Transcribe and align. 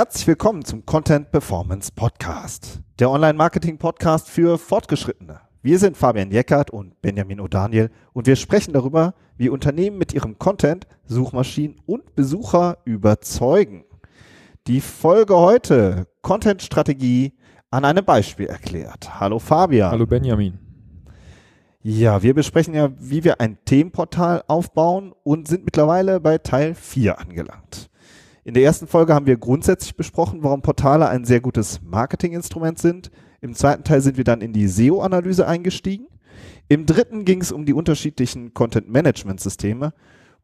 Herzlich 0.00 0.28
willkommen 0.28 0.64
zum 0.64 0.86
Content 0.86 1.30
Performance 1.30 1.92
Podcast, 1.94 2.80
der 2.98 3.10
Online-Marketing-Podcast 3.10 4.30
für 4.30 4.56
Fortgeschrittene. 4.56 5.42
Wir 5.60 5.78
sind 5.78 5.94
Fabian 5.94 6.30
Jeckert 6.30 6.70
und 6.70 7.02
Benjamin 7.02 7.38
O'Daniel 7.38 7.90
und 8.14 8.26
wir 8.26 8.36
sprechen 8.36 8.72
darüber, 8.72 9.12
wie 9.36 9.50
Unternehmen 9.50 9.98
mit 9.98 10.14
ihrem 10.14 10.38
Content 10.38 10.86
Suchmaschinen 11.04 11.76
und 11.84 12.14
Besucher 12.14 12.78
überzeugen. 12.86 13.84
Die 14.66 14.80
Folge 14.80 15.36
heute, 15.36 16.06
Content-Strategie 16.22 17.34
an 17.70 17.84
einem 17.84 18.06
Beispiel 18.06 18.46
erklärt. 18.46 19.20
Hallo 19.20 19.38
Fabian. 19.38 19.90
Hallo 19.90 20.06
Benjamin. 20.06 20.58
Ja, 21.82 22.22
wir 22.22 22.32
besprechen 22.32 22.72
ja, 22.72 22.88
wie 22.98 23.22
wir 23.22 23.38
ein 23.42 23.58
Themenportal 23.66 24.44
aufbauen 24.48 25.12
und 25.24 25.46
sind 25.46 25.66
mittlerweile 25.66 26.20
bei 26.20 26.38
Teil 26.38 26.74
4 26.74 27.18
angelangt. 27.18 27.89
In 28.50 28.54
der 28.54 28.64
ersten 28.64 28.88
Folge 28.88 29.14
haben 29.14 29.26
wir 29.26 29.36
grundsätzlich 29.36 29.94
besprochen, 29.94 30.42
warum 30.42 30.60
Portale 30.60 31.08
ein 31.08 31.24
sehr 31.24 31.40
gutes 31.40 31.80
Marketinginstrument 31.84 32.80
sind. 32.80 33.12
Im 33.40 33.54
zweiten 33.54 33.84
Teil 33.84 34.00
sind 34.00 34.16
wir 34.16 34.24
dann 34.24 34.40
in 34.40 34.52
die 34.52 34.66
SEO-Analyse 34.66 35.46
eingestiegen. 35.46 36.08
Im 36.68 36.84
dritten 36.84 37.24
ging 37.24 37.40
es 37.42 37.52
um 37.52 37.64
die 37.64 37.72
unterschiedlichen 37.72 38.52
Content-Management-Systeme. 38.52 39.92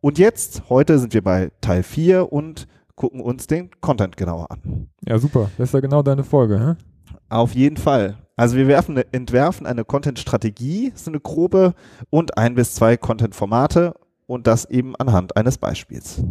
Und 0.00 0.20
jetzt, 0.20 0.68
heute 0.68 1.00
sind 1.00 1.14
wir 1.14 1.22
bei 1.24 1.50
Teil 1.60 1.82
4 1.82 2.32
und 2.32 2.68
gucken 2.94 3.20
uns 3.20 3.48
den 3.48 3.70
Content 3.80 4.16
genauer 4.16 4.52
an. 4.52 4.86
Ja, 5.04 5.18
super. 5.18 5.50
Das 5.58 5.70
ist 5.70 5.74
ja 5.74 5.80
genau 5.80 6.04
deine 6.04 6.22
Folge, 6.22 6.60
hä? 6.60 7.16
Auf 7.28 7.56
jeden 7.56 7.76
Fall. 7.76 8.18
Also 8.36 8.56
wir 8.56 8.68
werfen, 8.68 8.98
entwerfen 9.10 9.66
eine 9.66 9.84
Content-Strategie, 9.84 10.92
so 10.94 11.10
eine 11.10 11.18
grobe, 11.18 11.74
und 12.10 12.38
ein 12.38 12.54
bis 12.54 12.72
zwei 12.72 12.96
Content-Formate 12.96 13.94
und 14.28 14.46
das 14.46 14.64
eben 14.64 14.94
anhand 14.94 15.36
eines 15.36 15.58
Beispiels. 15.58 16.22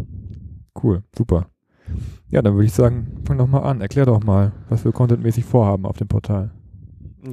Cool, 0.82 1.04
super. 1.14 1.48
Ja, 2.30 2.42
dann 2.42 2.54
würde 2.56 2.66
ich 2.66 2.74
sagen, 2.74 3.22
fang 3.26 3.38
doch 3.38 3.48
mal 3.48 3.62
an. 3.62 3.82
Erklär 3.82 4.06
doch 4.06 4.24
mal, 4.24 4.52
was 4.70 4.84
wir 4.84 4.92
contentmäßig 4.92 5.46
vorhaben 5.46 5.86
auf 5.86 5.98
dem 5.98 6.08
Portal. 6.08 6.52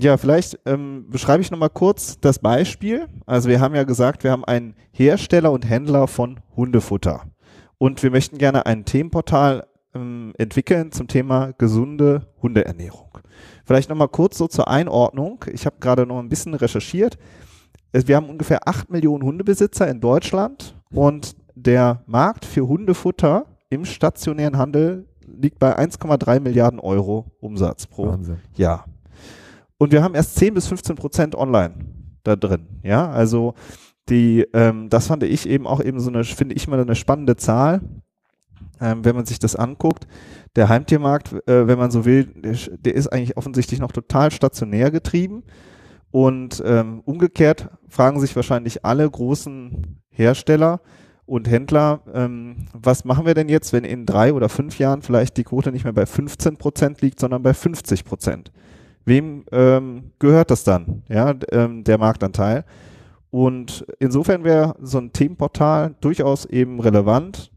Ja, 0.00 0.16
vielleicht 0.16 0.58
ähm, 0.64 1.06
beschreibe 1.10 1.42
ich 1.42 1.50
nochmal 1.50 1.70
kurz 1.70 2.18
das 2.20 2.38
Beispiel. 2.38 3.08
Also 3.26 3.48
wir 3.48 3.60
haben 3.60 3.74
ja 3.74 3.84
gesagt, 3.84 4.24
wir 4.24 4.30
haben 4.30 4.44
einen 4.44 4.74
Hersteller 4.92 5.52
und 5.52 5.68
Händler 5.68 6.06
von 6.06 6.40
Hundefutter. 6.56 7.24
Und 7.78 8.02
wir 8.02 8.10
möchten 8.10 8.38
gerne 8.38 8.64
ein 8.64 8.84
Themenportal 8.84 9.66
ähm, 9.94 10.32
entwickeln 10.38 10.92
zum 10.92 11.08
Thema 11.08 11.52
gesunde 11.58 12.28
Hundeernährung. 12.40 13.18
Vielleicht 13.64 13.90
nochmal 13.90 14.08
kurz 14.08 14.38
so 14.38 14.46
zur 14.46 14.68
Einordnung. 14.68 15.44
Ich 15.52 15.66
habe 15.66 15.76
gerade 15.80 16.06
noch 16.06 16.18
ein 16.18 16.28
bisschen 16.28 16.54
recherchiert. 16.54 17.18
Wir 17.92 18.16
haben 18.16 18.30
ungefähr 18.30 18.66
8 18.66 18.90
Millionen 18.90 19.22
Hundebesitzer 19.22 19.88
in 19.88 20.00
Deutschland 20.00 20.74
und 20.92 21.36
der 21.54 22.02
Markt 22.06 22.46
für 22.46 22.66
Hundefutter 22.66 23.46
im 23.72 23.86
stationären 23.86 24.58
Handel 24.58 25.06
liegt 25.26 25.58
bei 25.58 25.78
1,3 25.78 26.40
Milliarden 26.40 26.78
Euro 26.78 27.32
Umsatz 27.40 27.86
pro 27.86 28.08
Wahnsinn. 28.08 28.38
Jahr. 28.54 28.84
Und 29.78 29.92
wir 29.92 30.02
haben 30.02 30.14
erst 30.14 30.36
10 30.36 30.52
bis 30.52 30.66
15 30.66 30.94
Prozent 30.96 31.34
online 31.34 31.74
da 32.22 32.36
drin. 32.36 32.66
Ja, 32.82 33.10
also 33.10 33.54
die, 34.10 34.46
ähm, 34.52 34.90
das 34.90 35.06
fand 35.06 35.22
ich 35.22 35.48
eben 35.48 35.66
auch 35.66 35.82
eben 35.82 36.00
so 36.00 36.10
eine, 36.10 36.22
finde 36.24 36.54
ich 36.54 36.68
mal 36.68 36.78
eine 36.78 36.94
spannende 36.94 37.36
Zahl, 37.36 37.80
ähm, 38.78 39.06
wenn 39.06 39.16
man 39.16 39.24
sich 39.24 39.38
das 39.38 39.56
anguckt. 39.56 40.06
Der 40.54 40.68
Heimtiermarkt, 40.68 41.32
äh, 41.48 41.66
wenn 41.66 41.78
man 41.78 41.90
so 41.90 42.04
will, 42.04 42.26
der, 42.26 42.56
der, 42.78 42.94
ist 42.94 43.08
eigentlich 43.08 43.38
offensichtlich 43.38 43.80
noch 43.80 43.92
total 43.92 44.30
stationär 44.30 44.90
getrieben. 44.90 45.44
Und 46.10 46.62
ähm, 46.66 47.00
umgekehrt 47.06 47.70
fragen 47.88 48.20
sich 48.20 48.36
wahrscheinlich 48.36 48.84
alle 48.84 49.10
großen 49.10 50.02
Hersteller, 50.10 50.82
und 51.26 51.48
Händler, 51.48 52.00
ähm, 52.12 52.66
was 52.72 53.04
machen 53.04 53.26
wir 53.26 53.34
denn 53.34 53.48
jetzt, 53.48 53.72
wenn 53.72 53.84
in 53.84 54.06
drei 54.06 54.32
oder 54.32 54.48
fünf 54.48 54.78
Jahren 54.78 55.02
vielleicht 55.02 55.36
die 55.36 55.44
Quote 55.44 55.72
nicht 55.72 55.84
mehr 55.84 55.92
bei 55.92 56.06
15 56.06 56.56
Prozent 56.56 57.00
liegt, 57.00 57.20
sondern 57.20 57.42
bei 57.42 57.54
50 57.54 58.04
Prozent? 58.04 58.52
Wem 59.04 59.44
ähm, 59.50 60.12
gehört 60.18 60.50
das 60.50 60.64
dann, 60.64 61.02
ja, 61.08 61.34
ähm, 61.50 61.84
der 61.84 61.98
Marktanteil? 61.98 62.64
Und 63.30 63.86
insofern 63.98 64.44
wäre 64.44 64.76
so 64.80 64.98
ein 64.98 65.12
Themenportal 65.12 65.94
durchaus 66.00 66.44
eben 66.44 66.80
relevant, 66.80 67.50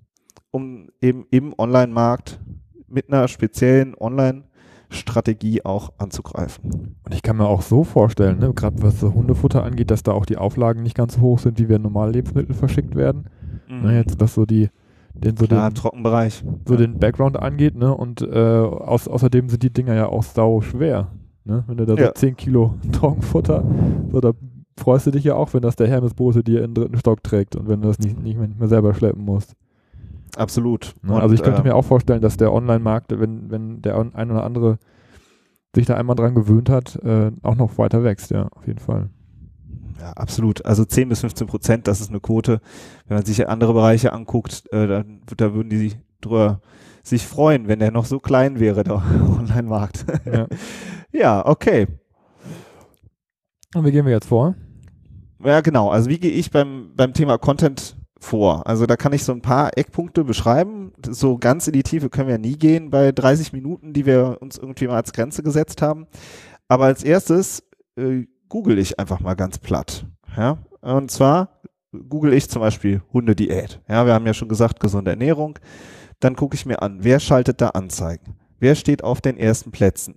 um 0.52 0.88
eben 1.02 1.26
im 1.32 1.54
Online-Markt 1.58 2.40
mit 2.88 3.12
einer 3.12 3.28
speziellen 3.28 3.94
Online-Strategie 3.94 5.66
auch 5.66 5.92
anzugreifen. 5.98 6.96
Und 7.04 7.14
ich 7.14 7.22
kann 7.22 7.36
mir 7.36 7.48
auch 7.48 7.62
so 7.62 7.84
vorstellen, 7.84 8.40
ne, 8.40 8.54
gerade 8.54 8.82
was 8.82 9.02
Hundefutter 9.02 9.64
angeht, 9.64 9.92
dass 9.92 10.02
da 10.02 10.14
auch 10.14 10.26
die 10.26 10.38
Auflagen 10.38 10.82
nicht 10.82 10.96
ganz 10.96 11.16
so 11.16 11.22
hoch 11.22 11.40
sind, 11.40 11.60
wie 11.60 11.68
wenn 11.68 11.82
normale 11.82 12.14
Lebensmittel 12.14 12.56
verschickt 12.56 12.96
werden. 12.96 13.30
Mhm. 13.70 13.82
Ne, 13.82 13.96
jetzt, 13.98 14.20
was 14.20 14.34
so 14.34 14.46
die, 14.46 14.70
den, 15.14 15.38
so 15.38 15.46
Klar, 15.46 15.70
den, 15.70 15.76
Trockenbereich. 15.76 16.44
So 16.68 16.74
ja. 16.74 16.80
den 16.80 17.00
Background 17.00 17.38
angeht, 17.38 17.76
ne? 17.76 17.96
Und 17.96 18.22
äh, 18.22 18.36
aus, 18.38 19.08
außerdem 19.08 19.50
sind 19.50 19.64
die 19.64 19.72
Dinger 19.72 19.96
ja 19.96 20.08
auch 20.08 20.24
sau 20.24 20.62
schwer. 20.62 21.12
Ne? 21.46 21.64
Wenn 21.68 21.78
du 21.78 21.86
da 21.86 21.94
ja. 21.94 22.08
so 22.08 22.14
10 22.14 22.36
Kilo 22.36 22.76
Trockenfutter, 22.92 23.64
so 24.12 24.20
da 24.20 24.34
freust 24.78 25.08
du 25.08 25.12
dich 25.12 25.24
ja 25.24 25.36
auch, 25.36 25.54
wenn 25.54 25.62
das 25.62 25.76
der 25.76 25.88
Hermesbose 25.88 26.44
dir 26.44 26.64
in 26.64 26.74
den 26.74 26.84
dritten 26.84 26.98
Stock 26.98 27.24
trägt 27.24 27.56
und 27.56 27.68
wenn 27.70 27.82
du 27.82 27.88
das 27.88 28.00
nicht, 28.00 28.20
nicht, 28.22 28.38
mehr, 28.38 28.48
nicht 28.48 28.60
mehr 28.60 28.68
selber 28.68 28.94
schleppen 28.94 29.24
musst. 29.24 29.56
Absolut. 30.36 30.96
Ne? 31.02 31.14
also 31.14 31.34
ich 31.34 31.44
könnte 31.44 31.62
ähm, 31.62 31.68
mir 31.68 31.76
auch 31.76 31.86
vorstellen, 31.86 32.22
dass 32.22 32.36
der 32.36 32.52
Online-Markt, 32.52 33.18
wenn, 33.18 33.50
wenn 33.50 33.82
der 33.82 33.98
ein 33.98 34.32
oder 34.32 34.44
andere 34.44 34.80
sich 35.74 35.86
da 35.86 35.96
einmal 35.96 36.16
dran 36.16 36.36
gewöhnt 36.36 36.70
hat, 36.70 36.96
äh, 37.04 37.32
auch 37.42 37.56
noch 37.56 37.78
weiter 37.78 38.04
wächst, 38.04 38.32
ja, 38.32 38.48
auf 38.52 38.68
jeden 38.68 38.80
Fall. 38.80 39.10
Ja, 40.00 40.12
absolut. 40.14 40.66
Also 40.66 40.86
10 40.86 41.10
bis 41.10 41.22
15 41.22 41.48
Prozent, 41.48 41.88
das 41.88 42.02
ist 42.02 42.10
eine 42.10 42.20
Quote. 42.20 42.62
Wenn 43.08 43.18
man 43.18 43.26
sich 43.26 43.48
andere 43.48 43.74
Bereiche 43.74 44.14
anguckt, 44.14 44.64
äh, 44.72 44.88
dann, 44.88 45.22
da 45.38 45.54
würden 45.54 45.70
die 45.70 45.78
sich 45.78 45.98
drüber 46.22 46.62
sich 47.04 47.26
freuen, 47.26 47.68
wenn 47.68 47.80
der 47.80 47.92
noch 47.92 48.06
so 48.06 48.20
klein 48.20 48.60
wäre, 48.60 48.84
der 48.84 48.96
Online-Markt. 49.40 50.06
Ja. 50.26 50.48
ja, 51.12 51.46
okay. 51.46 51.88
Und 53.76 53.86
wie 53.86 53.92
gehen 53.92 54.06
wir 54.06 54.14
jetzt 54.14 54.28
vor? 54.28 54.56
Ja, 55.44 55.62
genau. 55.62 55.90
Also 55.90 56.10
wie 56.10 56.18
gehe 56.18 56.32
ich 56.32 56.50
beim, 56.50 56.92
beim 56.96 57.14
Thema 57.14 57.38
Content 57.38 57.96
vor? 58.20 58.66
Also 58.66 58.86
da 58.86 58.96
kann 58.96 59.14
ich 59.14 59.24
so 59.24 59.32
ein 59.32 59.42
paar 59.42 59.78
Eckpunkte 59.78 60.24
beschreiben. 60.24 60.94
So 61.08 61.38
ganz 61.38 61.68
in 61.68 61.74
die 61.74 61.84
Tiefe 61.84 62.10
können 62.10 62.30
wir 62.30 62.38
nie 62.38 62.58
gehen 62.58 62.90
bei 62.90 63.12
30 63.12 63.54
Minuten, 63.54 63.94
die 63.94 64.06
wir 64.06 64.38
uns 64.40 64.58
irgendwie 64.58 64.88
mal 64.88 64.96
als 64.96 65.14
Grenze 65.14 65.44
gesetzt 65.44 65.82
haben. 65.82 66.08
Aber 66.68 66.86
als 66.86 67.04
erstes 67.04 67.64
äh, 67.98 68.26
google 68.50 68.80
ich 68.80 69.00
einfach 69.00 69.20
mal 69.20 69.36
ganz 69.36 69.58
platt. 69.58 70.06
Ja? 70.38 70.58
Und 70.82 71.12
zwar 71.12 71.62
google 72.10 72.34
ich 72.34 72.50
zum 72.50 72.62
Beispiel 72.62 73.02
Hundediät. 73.14 73.82
Ja, 73.88 74.06
wir 74.06 74.14
haben 74.14 74.26
ja 74.26 74.34
schon 74.34 74.50
gesagt, 74.50 74.80
gesunde 74.80 75.12
Ernährung. 75.12 75.60
Dann 76.20 76.36
gucke 76.36 76.56
ich 76.56 76.66
mir 76.66 76.82
an, 76.82 77.00
wer 77.02 77.20
schaltet 77.20 77.62
da 77.62 77.70
Anzeigen? 77.70 78.36
Wer 78.60 78.76
steht 78.76 79.04
auf 79.04 79.22
den 79.22 79.38
ersten 79.38 79.72
Plätzen? 79.72 80.16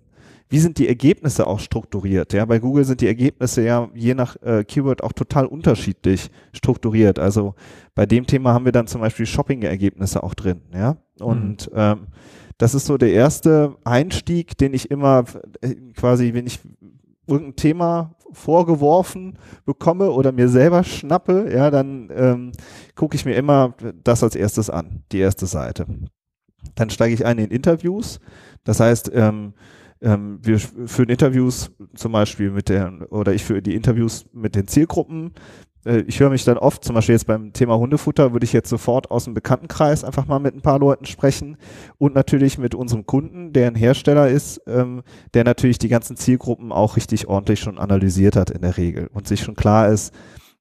Wie 0.51 0.59
sind 0.59 0.79
die 0.79 0.89
Ergebnisse 0.89 1.47
auch 1.47 1.61
strukturiert? 1.61 2.33
Ja, 2.33 2.47
bei 2.47 2.59
Google 2.59 2.85
sind 2.85 3.03
die 3.03 3.07
Ergebnisse 3.07 3.63
ja 3.63 3.91
je 3.95 4.15
nach 4.15 4.37
äh, 4.43 4.65
Keyword 4.65 5.03
auch 5.03 5.13
total 5.13 5.45
unterschiedlich 5.45 6.31
strukturiert. 6.55 7.19
Also 7.19 7.55
bei 7.95 8.07
dem 8.07 8.27
Thema 8.27 8.55
haben 8.55 8.65
wir 8.65 8.73
dann 8.73 8.87
zum 8.87 9.03
Beispiel 9.03 9.27
Shopping-Ergebnisse 9.27 10.23
auch 10.23 10.33
drin. 10.33 10.63
Ja, 10.73 10.97
und 11.21 11.71
mhm. 11.71 11.77
ähm, 11.77 12.07
das 12.57 12.75
ist 12.75 12.87
so 12.87 12.97
der 12.97 13.13
erste 13.13 13.77
Einstieg, 13.85 14.57
den 14.57 14.73
ich 14.73 14.91
immer 14.91 15.25
äh, 15.61 15.75
quasi, 15.95 16.33
wenn 16.33 16.47
ich 16.47 16.61
irgendein 17.27 17.57
Thema 17.57 18.15
vorgeworfen 18.33 19.39
bekomme 19.65 20.11
oder 20.11 20.33
mir 20.33 20.49
selber 20.49 20.85
schnappe, 20.85 21.51
ja, 21.53 21.71
dann 21.71 22.11
ähm, 22.15 22.53
gucke 22.95 23.17
ich 23.17 23.25
mir 23.25 23.35
immer 23.35 23.75
das 24.05 24.23
als 24.23 24.35
erstes 24.37 24.71
an, 24.71 25.05
die 25.13 25.19
erste 25.19 25.47
Seite. 25.47 25.87
Dann 26.75 26.91
steige 26.91 27.15
ich 27.15 27.25
ein 27.25 27.39
in 27.39 27.51
Interviews. 27.51 28.21
Das 28.65 28.81
heißt, 28.81 29.11
ähm, 29.15 29.55
ähm, 30.01 30.39
wir 30.43 30.59
führen 30.59 31.09
Interviews 31.09 31.71
zum 31.95 32.13
Beispiel 32.13 32.51
mit 32.51 32.69
der, 32.69 33.11
oder 33.11 33.33
ich 33.33 33.45
führe 33.45 33.63
die 33.63 33.75
Interviews 33.75 34.27
mit 34.33 34.55
den 34.55 34.69
Zielgruppen, 34.69 35.33
äh, 35.89 36.05
ich 36.07 36.21
höre 36.21 36.31
mich 36.31 36.45
dann 36.45 36.59
oft, 36.59 36.85
zum 36.85 36.95
Beispiel 36.95 37.15
jetzt 37.15 37.27
beim 37.27 37.53
Thema 37.53 37.79
Hundefutter, 37.79 38.33
würde 38.33 38.45
ich 38.45 38.53
jetzt 38.53 38.69
sofort 38.69 39.11
aus 39.11 39.25
dem 39.25 39.35
Bekanntenkreis 39.35 40.05
einfach 40.05 40.27
mal 40.27 40.39
mit 40.39 40.55
ein 40.55 40.61
paar 40.61 40.79
Leuten 40.79 41.07
sprechen 41.07 41.57
und 41.97 42.15
natürlich 42.15 42.59
mit 42.59 42.75
unserem 42.75 43.07
Kunden, 43.07 43.53
der 43.53 43.69
ein 43.69 43.75
Hersteller 43.75 44.29
ist, 44.29 44.61
ähm, 44.67 45.03
der 45.35 45.45
natürlich 45.45 45.79
die 45.79 45.89
ganzen 45.89 46.17
Zielgruppen 46.17 46.71
auch 46.73 46.97
richtig 46.97 47.27
ordentlich 47.27 47.61
schon 47.61 47.79
analysiert 47.79 48.37
hat 48.37 48.51
in 48.51 48.63
der 48.63 48.77
Regel 48.77 49.09
und 49.13 49.27
sich 49.27 49.41
schon 49.41 49.57
klar 49.57 49.89
ist, 49.89 50.15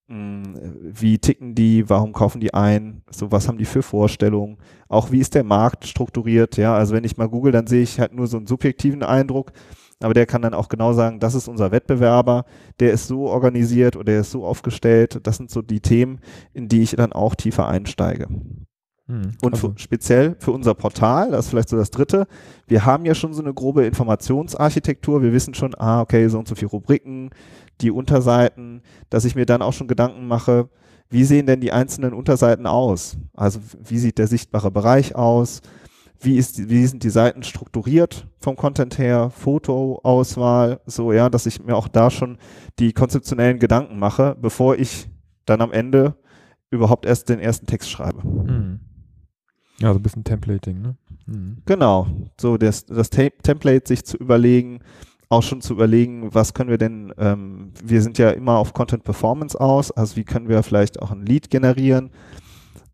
mh, 0.08 0.16
hm, 0.16 0.76
wie 0.82 1.20
ticken 1.20 1.54
die, 1.56 1.90
warum 1.90 2.14
kaufen 2.14 2.40
die 2.40 2.54
ein, 2.54 3.04
so 3.10 3.32
was 3.32 3.48
haben 3.48 3.58
die 3.58 3.66
für 3.66 3.84
Vorstellungen, 3.84 4.58
auch 4.88 5.12
wie 5.12 5.20
ist 5.20 5.36
der 5.36 5.44
Markt 5.44 5.86
strukturiert, 5.86 6.58
ja, 6.58 6.76
also 6.76 6.96
wenn 6.96 7.04
ich 7.04 7.18
mal 7.18 7.30
google, 7.30 7.52
dann 7.52 7.68
sehe 7.68 7.84
ich 7.84 8.00
halt 8.00 8.14
nur 8.14 8.28
so 8.28 8.38
einen 8.38 8.48
subjektiven 8.48 9.04
Eindruck, 9.04 9.52
aber 10.02 10.14
der 10.14 10.26
kann 10.26 10.42
dann 10.42 10.54
auch 10.54 10.70
genau 10.70 10.94
sagen, 10.94 11.20
das 11.20 11.34
ist 11.34 11.48
unser 11.48 11.72
Wettbewerber, 11.72 12.46
der 12.80 12.92
ist 12.92 13.08
so 13.08 13.28
organisiert 13.28 13.96
oder 13.96 14.06
der 14.06 14.22
ist 14.22 14.32
so 14.32 14.46
aufgestellt. 14.46 15.20
Das 15.24 15.38
sind 15.38 15.50
so 15.50 15.62
die 15.62 15.80
Themen, 15.80 16.20
in 16.54 16.68
die 16.68 16.84
ich 16.84 16.96
dann 16.96 17.14
auch 17.14 17.34
tiefer 17.34 17.68
einsteige. 17.68 18.28
Hm, 19.08 19.32
und 19.42 19.54
also. 19.54 19.70
für, 19.70 19.80
speziell 19.80 20.36
für 20.40 20.52
unser 20.52 20.76
Portal, 20.76 21.32
das 21.32 21.46
ist 21.46 21.50
vielleicht 21.50 21.70
so 21.70 21.78
das 21.78 21.92
dritte, 21.92 22.28
wir 22.68 22.86
haben 22.86 23.06
ja 23.06 23.16
schon 23.16 23.34
so 23.34 23.42
eine 23.42 23.54
grobe 23.54 23.86
Informationsarchitektur. 23.86 25.24
Wir 25.24 25.34
wissen 25.34 25.54
schon, 25.54 25.74
ah, 25.76 26.02
okay, 26.02 26.28
so 26.28 26.38
und 26.38 26.48
so 26.48 26.56
viele 26.56 26.72
Rubriken, 26.72 27.32
die 27.82 27.90
Unterseiten, 27.90 28.82
dass 29.10 29.26
ich 29.26 29.36
mir 29.36 29.46
dann 29.46 29.62
auch 29.62 29.74
schon 29.74 29.88
Gedanken 29.88 30.28
mache, 30.28 30.70
wie 31.10 31.24
sehen 31.24 31.46
denn 31.46 31.62
die 31.62 31.72
einzelnen 31.72 32.14
Unterseiten 32.14 32.68
aus? 32.68 33.18
Also 33.34 33.60
wie 33.82 33.98
sieht 33.98 34.18
der 34.18 34.28
sichtbare 34.28 34.72
Bereich 34.72 35.16
aus? 35.16 35.62
Wie, 36.20 36.38
ist, 36.38 36.70
wie 36.70 36.86
sind 36.86 37.04
die 37.04 37.10
Seiten 37.10 37.44
strukturiert 37.44 38.28
vom 38.40 38.56
Content 38.56 38.98
her, 38.98 39.30
Fotoauswahl, 39.30 40.82
so 40.86 41.12
ja, 41.12 41.30
dass 41.30 41.46
ich 41.46 41.64
mir 41.64 41.76
auch 41.76 41.88
da 41.88 42.10
schon 42.10 42.38
die 42.80 42.94
konzeptionellen 42.94 43.60
Gedanken 43.60 44.00
mache, 44.00 44.36
bevor 44.40 44.76
ich 44.76 45.10
dann 45.46 45.62
am 45.62 45.72
Ende 45.72 46.16
überhaupt 46.70 47.06
erst 47.06 47.30
den 47.30 47.40
ersten 47.40 47.66
Text 47.66 47.90
schreibe. 47.90 48.28
Mhm. 48.28 48.80
Ja, 49.80 49.94
so 49.94 50.00
ein 50.00 50.04
bisschen 50.04 50.24
Templating, 50.24 50.82
ne? 50.82 50.96
Mhm. 51.28 51.58
Genau, 51.66 52.08
so 52.40 52.58
das, 52.58 52.86
das 52.86 53.10
Template 53.10 53.88
sich 53.88 54.04
zu 54.04 54.18
überlegen, 54.18 54.80
auch 55.30 55.44
schon 55.44 55.62
zu 55.62 55.74
überlegen, 55.74 56.34
was 56.34 56.54
können 56.54 56.70
wir 56.70 56.78
denn, 56.78 57.14
ähm, 57.18 57.74
wir 57.84 58.02
sind 58.02 58.18
ja 58.18 58.32
immer 58.32 58.58
auf 58.58 58.74
Content 58.74 59.04
Performance 59.04 59.60
aus, 59.60 59.92
also 59.92 60.16
wie 60.16 60.24
können 60.24 60.48
wir 60.48 60.64
vielleicht 60.64 61.02
auch 61.02 61.12
ein 61.12 61.26
Lead 61.26 61.50
generieren, 61.50 62.12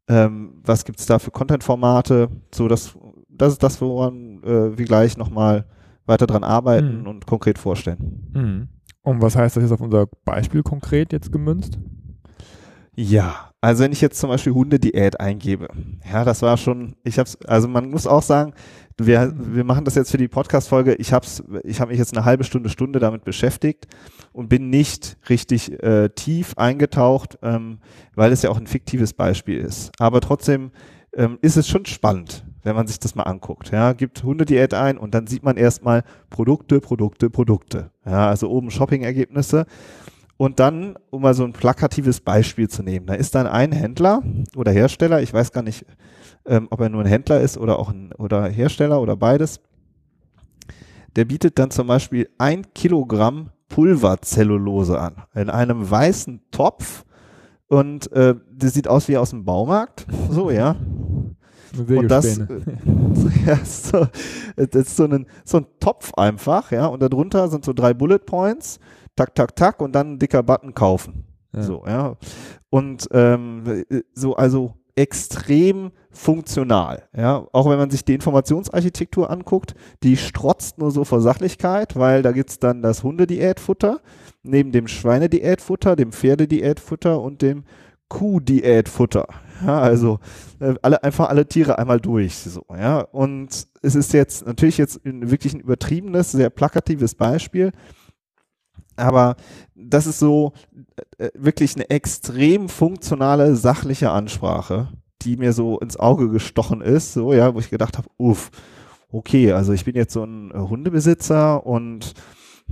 ähm, 0.08 0.60
was 0.64 0.84
gibt 0.84 1.00
es 1.00 1.06
da 1.06 1.20
für 1.20 1.32
Content-Formate, 1.32 2.30
so 2.54 2.68
dass 2.68 2.98
das 3.38 3.54
ist 3.54 3.64
das, 3.64 3.82
woran 3.82 4.42
äh, 4.44 4.78
wir 4.78 4.86
gleich 4.86 5.18
nochmal 5.18 5.66
weiter 6.06 6.28
dran 6.28 6.44
arbeiten 6.44 7.02
mhm. 7.02 7.08
und 7.08 7.26
konkret 7.26 7.58
vorstellen. 7.58 8.30
Mhm. 8.34 8.68
Und 9.02 9.22
was 9.22 9.36
heißt 9.36 9.56
das 9.56 9.64
jetzt 9.64 9.74
auf 9.74 9.82
unser 9.82 10.08
Beispiel 10.26 10.64
konkret 10.64 11.12
jetzt 11.12 11.32
gemünzt? 11.32 11.78
Ja, 12.96 13.52
also 13.60 13.84
wenn 13.84 13.92
ich 13.92 14.02
jetzt 14.02 14.20
zum 14.20 14.30
Beispiel 14.30 14.54
Hundediät 14.54 15.20
eingebe, 15.20 15.68
ja, 16.12 16.24
das 16.24 16.42
war 16.44 16.58
schon, 16.58 16.96
ich 17.04 17.18
hab's, 17.18 17.38
also 17.48 17.68
man 17.68 17.90
muss 17.90 18.06
auch 18.06 18.22
sagen, 18.22 18.54
wir, 19.00 19.34
wir 19.36 19.64
machen 19.64 19.84
das 19.86 19.96
jetzt 19.96 20.12
für 20.12 20.18
die 20.18 20.28
Podcast-Folge. 20.28 20.94
Ich 20.96 21.12
habe 21.12 21.26
ich 21.64 21.82
hab 21.82 21.90
mich 21.90 21.98
jetzt 21.98 22.16
eine 22.16 22.26
halbe 22.26 22.44
Stunde, 22.44 22.70
Stunde 22.70 23.00
damit 23.00 23.24
beschäftigt 23.24 23.88
und 24.32 24.48
bin 24.48 24.70
nicht 24.70 25.18
richtig 25.28 25.82
äh, 25.82 26.10
tief 26.10 26.54
eingetaucht, 26.58 27.40
ähm, 27.42 27.80
weil 28.14 28.32
es 28.32 28.44
ja 28.44 28.52
auch 28.52 28.58
ein 28.58 28.68
fiktives 28.68 29.14
Beispiel 29.14 29.58
ist. 29.58 29.92
Aber 29.98 30.22
trotzdem 30.22 30.72
ähm, 31.16 31.40
ist 31.42 31.58
es 31.58 31.68
schon 31.68 31.86
spannend, 31.86 32.46
wenn 32.64 32.76
man 32.76 32.88
sich 32.88 33.00
das 33.00 33.16
mal 33.16 33.24
anguckt. 33.24 33.72
Ja, 33.72 33.94
gibt 33.94 34.24
Hundediät 34.24 34.74
ein 34.74 34.98
und 34.98 35.14
dann 35.14 35.28
sieht 35.28 35.44
man 35.44 35.58
erstmal 35.58 36.04
Produkte, 36.30 36.80
Produkte, 36.80 37.30
Produkte. 37.30 37.92
Ja, 38.06 38.30
also 38.30 38.50
oben 38.50 38.72
Shopping-Ergebnisse. 38.72 39.66
Und 40.38 40.60
dann, 40.60 40.96
um 41.10 41.22
mal 41.22 41.34
so 41.34 41.44
ein 41.44 41.54
plakatives 41.54 42.20
Beispiel 42.20 42.68
zu 42.68 42.84
nehmen, 42.84 43.06
da 43.06 43.14
ist 43.14 43.36
dann 43.36 43.48
ein 43.48 43.72
Händler 43.72 44.24
oder 44.56 44.72
Hersteller, 44.72 45.22
ich 45.22 45.34
weiß 45.34 45.52
gar 45.52 45.62
nicht, 45.62 45.86
ähm, 46.46 46.68
ob 46.72 46.82
er 46.82 46.90
nur 46.90 47.02
ein 47.02 47.08
Händler 47.08 47.40
ist 47.40 47.58
oder 47.58 47.80
auch 47.80 47.90
ein 47.90 48.12
oder 48.18 48.48
Hersteller 48.48 49.00
oder 49.02 49.16
beides. 49.16 49.62
Der 51.16 51.26
bietet 51.26 51.60
dann 51.60 51.70
zum 51.70 51.88
Beispiel 51.88 52.30
ein 52.40 52.66
Kilogramm 52.74 53.52
Pulverzellulose 53.70 55.00
an 55.00 55.16
in 55.34 55.50
einem 55.50 55.90
weißen 55.90 56.42
Topf 56.52 57.06
und 57.68 58.12
äh, 58.12 58.36
das 58.52 58.74
sieht 58.74 58.88
aus 58.88 59.08
wie 59.08 59.18
aus 59.18 59.32
dem 59.32 59.46
Baumarkt. 59.46 60.06
So, 60.30 60.52
ja. 60.52 60.76
Und 61.78 62.08
das, 62.08 62.38
äh, 62.38 62.46
ja, 63.46 63.58
so, 63.64 64.08
das 64.56 64.88
ist 64.88 64.96
so 64.96 65.06
ein, 65.06 65.26
so 65.44 65.58
ein 65.58 65.66
Topf 65.80 66.14
einfach, 66.16 66.72
ja, 66.72 66.86
und 66.88 67.02
darunter 67.02 67.48
sind 67.50 67.66
so 67.66 67.74
drei 67.74 67.94
Bullet 67.94 68.20
Points, 68.20 68.80
tak, 69.16 69.34
tak, 69.36 69.56
tak, 69.56 69.82
und 69.82 69.94
dann 69.94 70.14
ein 70.14 70.20
dicker 70.20 70.44
Button 70.44 70.74
kaufen. 70.74 71.26
Ja. 71.56 71.64
So, 71.64 71.84
ja. 71.86 72.18
Und 72.70 73.08
ähm, 73.12 73.84
so, 74.14 74.36
also 74.36 74.74
extrem 74.96 75.92
funktional. 76.12 77.04
Ja, 77.16 77.48
auch 77.52 77.70
wenn 77.70 77.80
man 77.80 77.90
sich 77.90 78.06
die 78.06 78.14
Informationsarchitektur 78.14 79.30
anguckt, 79.30 79.74
die 80.04 80.18
strotzt 80.18 80.78
nur 80.78 80.92
so 80.92 81.04
vor 81.04 81.22
Sachlichkeit, 81.22 81.96
weil 81.96 82.22
da 82.22 82.32
gibt's 82.32 82.60
dann 82.60 82.82
das 82.82 83.04
Hundediätfutter, 83.04 84.02
neben 84.44 84.72
dem 84.72 84.88
Schweinediätfutter, 84.88 85.96
dem 85.96 86.12
Pferdediätfutter 86.12 87.20
und 87.20 87.42
dem 87.42 87.64
Kuhdiätfutter. 88.10 89.28
Ja, 89.66 89.80
also 89.80 90.20
äh, 90.60 90.74
alle, 90.82 91.04
einfach 91.04 91.30
alle 91.30 91.48
Tiere 91.48 91.78
einmal 91.78 92.00
durch. 92.00 92.36
So, 92.36 92.64
ja. 92.70 93.02
Und 93.02 93.68
es 93.82 93.96
ist 93.96 94.14
jetzt 94.14 94.46
natürlich 94.46 94.78
jetzt 94.78 95.02
wirklich 95.04 95.54
ein 95.54 95.62
übertriebenes, 95.62 96.32
sehr 96.32 96.50
plakatives 96.50 97.16
Beispiel. 97.16 97.72
Aber 98.96 99.36
das 99.76 100.06
ist 100.06 100.20
so 100.20 100.54
äh, 101.18 101.30
wirklich 101.34 101.76
eine 101.76 101.90
extrem 101.90 102.70
funktionale, 102.70 103.56
sachliche 103.56 104.12
Ansprache, 104.12 104.90
die 105.22 105.38
mir 105.38 105.54
so 105.54 105.80
ins 105.80 105.98
Auge 105.98 106.30
gestochen 106.30 106.82
ist, 106.82 107.14
so 107.14 107.34
ja, 107.34 107.56
wo 107.56 107.60
ich 107.60 107.70
gedacht 107.70 107.98
habe, 107.98 108.10
uff, 108.18 108.52
okay, 109.12 109.52
also 109.52 109.74
ich 109.74 109.86
bin 109.86 109.96
jetzt 109.96 110.14
so 110.14 110.24
ein 110.24 110.52
äh, 110.52 110.58
Hundebesitzer 110.58 111.66
und 111.66 112.14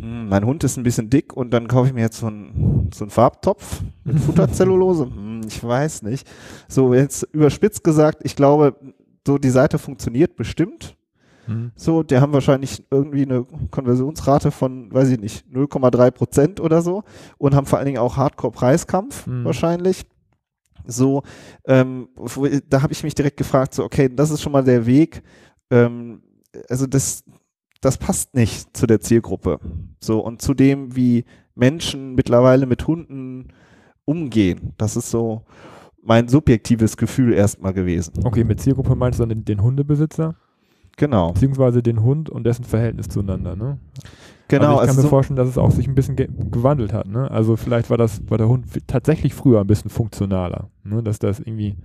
hm, 0.02 0.30
mein 0.30 0.46
Hund 0.46 0.64
ist 0.64 0.78
ein 0.78 0.84
bisschen 0.84 1.10
dick 1.10 1.34
und 1.34 1.52
dann 1.52 1.68
kaufe 1.68 1.88
ich 1.88 1.94
mir 1.94 2.02
jetzt 2.02 2.20
so 2.20 2.28
einen, 2.28 2.90
so 2.94 3.04
einen 3.04 3.12
Farbtopf 3.12 3.84
mit 4.04 4.20
Futterzellulose. 4.26 5.06
hm, 5.06 5.42
ich 5.48 5.64
weiß 5.64 6.02
nicht. 6.04 6.28
So 6.68 6.94
jetzt 6.94 7.24
überspitzt 7.32 7.84
gesagt, 7.84 8.22
ich 8.24 8.36
glaube, 8.36 8.76
so 9.26 9.38
die 9.38 9.50
Seite 9.50 9.78
funktioniert 9.78 10.36
bestimmt. 10.36 10.98
Mhm. 11.48 11.72
So, 11.76 12.02
die 12.02 12.18
haben 12.18 12.34
wahrscheinlich 12.34 12.84
irgendwie 12.90 13.24
eine 13.24 13.46
Konversionsrate 13.70 14.52
von, 14.52 14.92
weiß 14.92 15.10
ich 15.10 15.20
nicht, 15.20 15.46
0,3 15.48 16.12
Prozent 16.12 16.60
oder 16.60 16.82
so 16.82 17.04
und 17.38 17.56
haben 17.56 17.68
vor 17.68 17.78
allen 17.78 17.86
Dingen 17.86 18.00
auch 18.00 18.18
Hardcore-Preiskampf 18.18 19.28
mhm. 19.28 19.46
wahrscheinlich. 19.46 20.04
So, 20.88 21.22
ähm, 21.66 22.10
da 22.68 22.82
habe 22.82 22.94
ich 22.94 23.04
mich 23.04 23.14
direkt 23.14 23.38
gefragt, 23.38 23.76
so, 23.76 23.84
okay, 23.84 24.10
das 24.12 24.32
ist 24.32 24.42
schon 24.42 24.52
mal 24.52 24.64
der 24.64 24.88
Weg. 24.88 25.22
Ähm, 25.70 26.24
also 26.70 26.88
das, 26.88 27.24
das 27.82 27.98
passt 27.98 28.36
nicht 28.36 28.76
zu 28.78 28.88
der 28.88 29.02
Zielgruppe. 29.02 29.60
So, 30.00 30.24
und 30.24 30.42
zu 30.42 30.54
dem, 30.54 30.96
wie 30.96 31.26
Menschen 31.56 32.16
mittlerweile 32.16 32.66
mit 32.66 32.88
Hunden 32.88 33.50
umgehen. 34.06 34.74
Das 34.78 34.96
ist 34.96 35.10
so 35.10 35.44
mein 36.04 36.28
subjektives 36.28 36.98
Gefühl 36.98 37.34
erstmal 37.34 37.74
gewesen. 37.74 38.14
Okay, 38.24 38.44
mit 38.44 38.60
Zielgruppe 38.60 38.96
meinst 38.96 39.20
du 39.20 39.26
dann 39.26 39.44
den, 39.44 39.62
Hundebesitzer? 39.62 40.36
Genau. 40.98 41.34
Beziehungsweise 41.34 41.84
den 41.84 42.02
Hund 42.02 42.30
und 42.30 42.44
dessen 42.44 42.66
Verhältnis 42.66 43.10
zueinander, 43.10 43.56
ne? 43.56 43.80
Genau. 44.48 44.78
Also 44.78 44.82
ich 44.82 44.88
kann 44.88 44.90
also 44.90 45.02
mir 45.04 45.08
vorstellen, 45.10 45.38
dass 45.38 45.48
es 45.48 45.58
auch 45.58 45.72
sich 45.72 45.88
ein 45.88 45.96
bisschen 45.96 46.16
ge 46.16 46.28
gewandelt 46.28 46.94
hat, 46.94 47.08
ne? 47.08 47.30
Also 47.32 47.56
vielleicht 47.56 47.90
war 47.90 47.98
das, 47.98 48.22
war 48.30 48.38
der 48.38 48.50
Hund 48.50 48.66
tatsächlich 48.88 49.34
früher 49.34 49.62
ein 49.62 49.68
bisschen 49.68 49.90
funktionaler, 49.90 50.70
ne? 50.84 51.02
Dass 51.02 51.20
das 51.20 51.40
irgendwie 51.40 51.78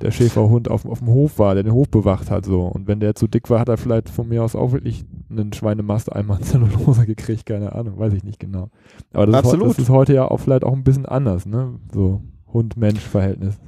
der 0.00 0.10
Schäferhund 0.10 0.70
auf, 0.70 0.84
auf 0.84 1.00
dem 1.00 1.08
Hof 1.08 1.38
war, 1.38 1.54
der 1.54 1.64
den 1.64 1.72
Hof 1.72 1.88
bewacht 1.88 2.30
hat, 2.30 2.44
so. 2.44 2.66
Und 2.66 2.86
wenn 2.86 3.00
der 3.00 3.14
zu 3.14 3.26
dick 3.26 3.50
war, 3.50 3.60
hat 3.60 3.68
er 3.68 3.78
vielleicht 3.78 4.08
von 4.10 4.28
mir 4.28 4.44
aus 4.44 4.54
auch 4.54 4.72
wirklich 4.72 5.04
einen 5.30 5.52
Schweinemast 5.52 6.12
einmal 6.12 6.40
Zellulose 6.42 7.06
gekriegt, 7.06 7.46
keine 7.46 7.74
Ahnung, 7.74 7.98
weiß 7.98 8.12
ich 8.12 8.24
nicht 8.24 8.40
genau. 8.40 8.70
Aber 9.12 9.26
das, 9.26 9.36
Absolut. 9.36 9.68
Ist, 9.68 9.78
das 9.78 9.84
ist 9.84 9.90
heute 9.90 10.14
ja 10.14 10.26
auch 10.26 10.38
vielleicht 10.38 10.64
auch 10.64 10.72
ein 10.72 10.84
bisschen 10.84 11.06
anders, 11.06 11.46
ne? 11.46 11.78
So 11.92 12.22
Hund-Mensch-Verhältnis. 12.52 13.58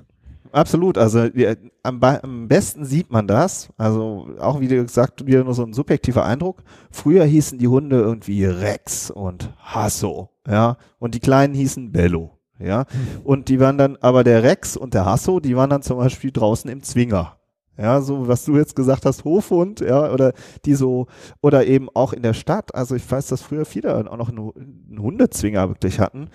Absolut, 0.53 0.97
also 0.97 1.29
wir, 1.35 1.57
am, 1.83 2.03
am, 2.03 2.49
besten 2.49 2.85
sieht 2.85 3.11
man 3.11 3.27
das, 3.27 3.69
also 3.77 4.29
auch 4.38 4.61
wie 4.61 4.69
gesagt, 4.69 5.27
wieder 5.27 5.45
nur 5.45 5.55
so 5.55 5.62
ein 5.62 5.73
subjektiver 5.73 6.25
Eindruck. 6.25 6.62
Früher 6.91 7.25
hießen 7.25 7.59
die 7.59 7.69
Hunde 7.69 8.00
irgendwie 8.00 8.45
Rex 8.45 9.11
und 9.11 9.53
Hasso, 9.59 10.31
ja, 10.47 10.79
und 10.99 11.15
die 11.15 11.21
Kleinen 11.21 11.55
hießen 11.55 11.93
Bello, 11.93 12.38
ja, 12.59 12.81
mhm. 12.91 13.21
und 13.25 13.49
die 13.49 13.61
waren 13.61 13.77
dann, 13.77 13.97
aber 14.00 14.25
der 14.25 14.43
Rex 14.43 14.77
und 14.77 14.95
der 14.95 15.05
Hasso, 15.05 15.41
die 15.41 15.57
waren 15.57 15.71
dann 15.71 15.83
zum 15.83 15.99
Beispiel 15.99 16.31
draußen 16.33 16.71
im 16.71 16.83
Zwinger, 16.83 17.38
ja, 17.78 18.00
so 18.00 18.28
was 18.28 18.44
du 18.44 18.56
jetzt 18.56 18.76
gesagt 18.76 19.06
hast, 19.06 19.25
Hofhund, 19.25 19.80
ja, 19.80 20.12
oder 20.12 20.32
die 20.64 20.75
so, 20.75 21.06
oder 21.40 21.66
eben 21.66 21.88
auch 21.94 22.12
in 22.12 22.23
der 22.23 22.35
Stadt, 22.35 22.75
also 22.75 22.94
ich 22.94 23.11
weiß, 23.11 23.28
dass 23.28 23.42
früher 23.42 23.64
viele 23.64 23.97
auch 24.11 24.16
noch 24.16 24.28
einen, 24.28 24.99
Hundezwinger 24.99 25.68
wirklich 25.68 26.00
hatten, 26.00 26.28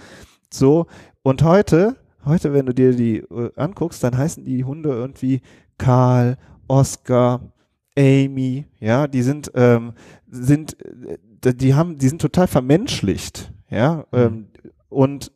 so, 0.50 0.88
und 1.21 1.43
heute 1.43 1.97
Heute, 2.25 2.53
wenn 2.53 2.65
du 2.65 2.73
dir 2.73 2.95
die 2.95 3.17
äh, 3.17 3.51
anguckst, 3.57 4.01
dann 4.03 4.17
heißen 4.17 4.45
die 4.45 4.63
Hunde 4.63 4.89
irgendwie 4.89 5.41
Karl, 5.77 6.38
Oscar, 6.67 7.41
Amy, 7.97 8.65
ja, 8.79 9.07
die 9.07 9.21
sind, 9.21 9.51
ähm, 9.55 9.93
sind, 10.29 10.77
äh, 11.43 11.53
die 11.53 11.75
haben, 11.75 11.97
die 11.97 12.07
sind 12.07 12.21
total 12.21 12.47
vermenschlicht, 12.47 13.51
ja, 13.69 14.05
mhm. 14.12 14.19
ähm, 14.19 14.47
und 14.88 15.31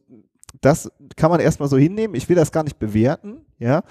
das 0.62 0.90
kann 1.18 1.30
man 1.30 1.40
erstmal 1.40 1.68
so 1.68 1.78
hinnehmen. 1.78 2.16
Ich 2.16 2.30
will 2.30 2.36
das 2.36 2.52
gar 2.52 2.64
nicht 2.64 2.80
bewerten, 2.80 3.42
ja, 3.60 3.84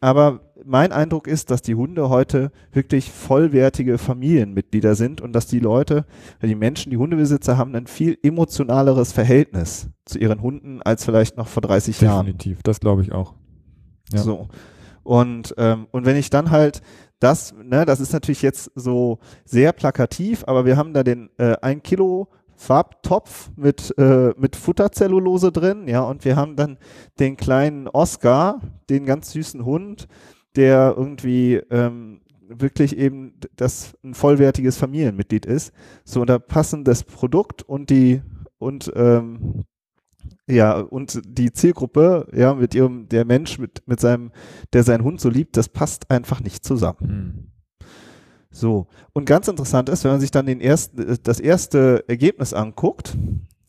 aber 0.00 0.40
mein 0.64 0.92
Eindruck 0.92 1.26
ist, 1.26 1.50
dass 1.50 1.62
die 1.62 1.74
Hunde 1.74 2.08
heute 2.08 2.50
wirklich 2.72 3.10
vollwertige 3.10 3.98
Familienmitglieder 3.98 4.94
sind 4.94 5.20
und 5.20 5.32
dass 5.32 5.46
die 5.46 5.58
Leute, 5.58 6.06
die 6.42 6.54
Menschen, 6.54 6.90
die 6.90 6.96
Hundebesitzer 6.96 7.56
haben 7.56 7.74
ein 7.74 7.86
viel 7.86 8.18
emotionaleres 8.22 9.12
Verhältnis 9.12 9.88
zu 10.04 10.18
ihren 10.18 10.42
Hunden 10.42 10.82
als 10.82 11.04
vielleicht 11.04 11.36
noch 11.36 11.48
vor 11.48 11.62
30 11.62 11.98
Definitiv, 11.98 12.02
Jahren. 12.02 12.26
Definitiv, 12.26 12.62
das 12.62 12.80
glaube 12.80 13.02
ich 13.02 13.12
auch. 13.12 13.34
Ja. 14.12 14.18
So. 14.18 14.48
Und, 15.02 15.54
ähm, 15.58 15.86
und 15.90 16.06
wenn 16.06 16.16
ich 16.16 16.30
dann 16.30 16.50
halt 16.50 16.80
das, 17.20 17.54
ne, 17.62 17.84
das 17.84 18.00
ist 18.00 18.12
natürlich 18.12 18.42
jetzt 18.42 18.70
so 18.74 19.18
sehr 19.44 19.72
plakativ, 19.72 20.44
aber 20.46 20.64
wir 20.64 20.76
haben 20.76 20.92
da 20.92 21.02
den 21.02 21.30
äh, 21.38 21.56
ein 21.62 21.82
Kilo 21.82 22.28
Farbtopf 22.56 23.50
mit, 23.56 23.96
äh, 23.98 24.32
mit 24.36 24.56
Futterzellulose 24.56 25.52
drin, 25.52 25.88
ja, 25.88 26.02
und 26.02 26.24
wir 26.24 26.36
haben 26.36 26.56
dann 26.56 26.78
den 27.18 27.36
kleinen 27.36 27.88
Oscar, 27.88 28.60
den 28.88 29.06
ganz 29.06 29.32
süßen 29.32 29.64
Hund, 29.64 30.06
der 30.56 30.94
irgendwie 30.96 31.56
ähm, 31.70 32.20
wirklich 32.48 32.96
eben 32.96 33.34
das 33.56 33.94
ein 34.04 34.14
vollwertiges 34.14 34.76
Familienmitglied 34.76 35.46
ist. 35.46 35.72
So, 36.04 36.24
da 36.24 36.38
passen 36.38 36.84
das 36.84 37.04
Produkt 37.04 37.62
und 37.62 37.90
die 37.90 38.22
und 38.58 38.92
ähm, 38.94 39.64
ja, 40.46 40.78
und 40.78 41.20
die 41.26 41.52
Zielgruppe, 41.52 42.28
ja, 42.34 42.54
mit 42.54 42.74
ihrem, 42.74 43.08
der 43.08 43.24
Mensch, 43.24 43.58
mit, 43.58 43.82
mit 43.86 44.00
seinem, 44.00 44.30
der 44.72 44.82
seinen 44.82 45.04
Hund 45.04 45.20
so 45.20 45.30
liebt, 45.30 45.56
das 45.56 45.68
passt 45.68 46.10
einfach 46.10 46.40
nicht 46.40 46.64
zusammen. 46.64 46.98
Hm. 47.00 47.86
So. 48.50 48.86
Und 49.12 49.24
ganz 49.24 49.48
interessant 49.48 49.88
ist, 49.88 50.04
wenn 50.04 50.12
man 50.12 50.20
sich 50.20 50.30
dann 50.30 50.46
den 50.46 50.60
ersten, 50.60 51.18
das 51.22 51.40
erste 51.40 52.04
Ergebnis 52.08 52.52
anguckt, 52.52 53.16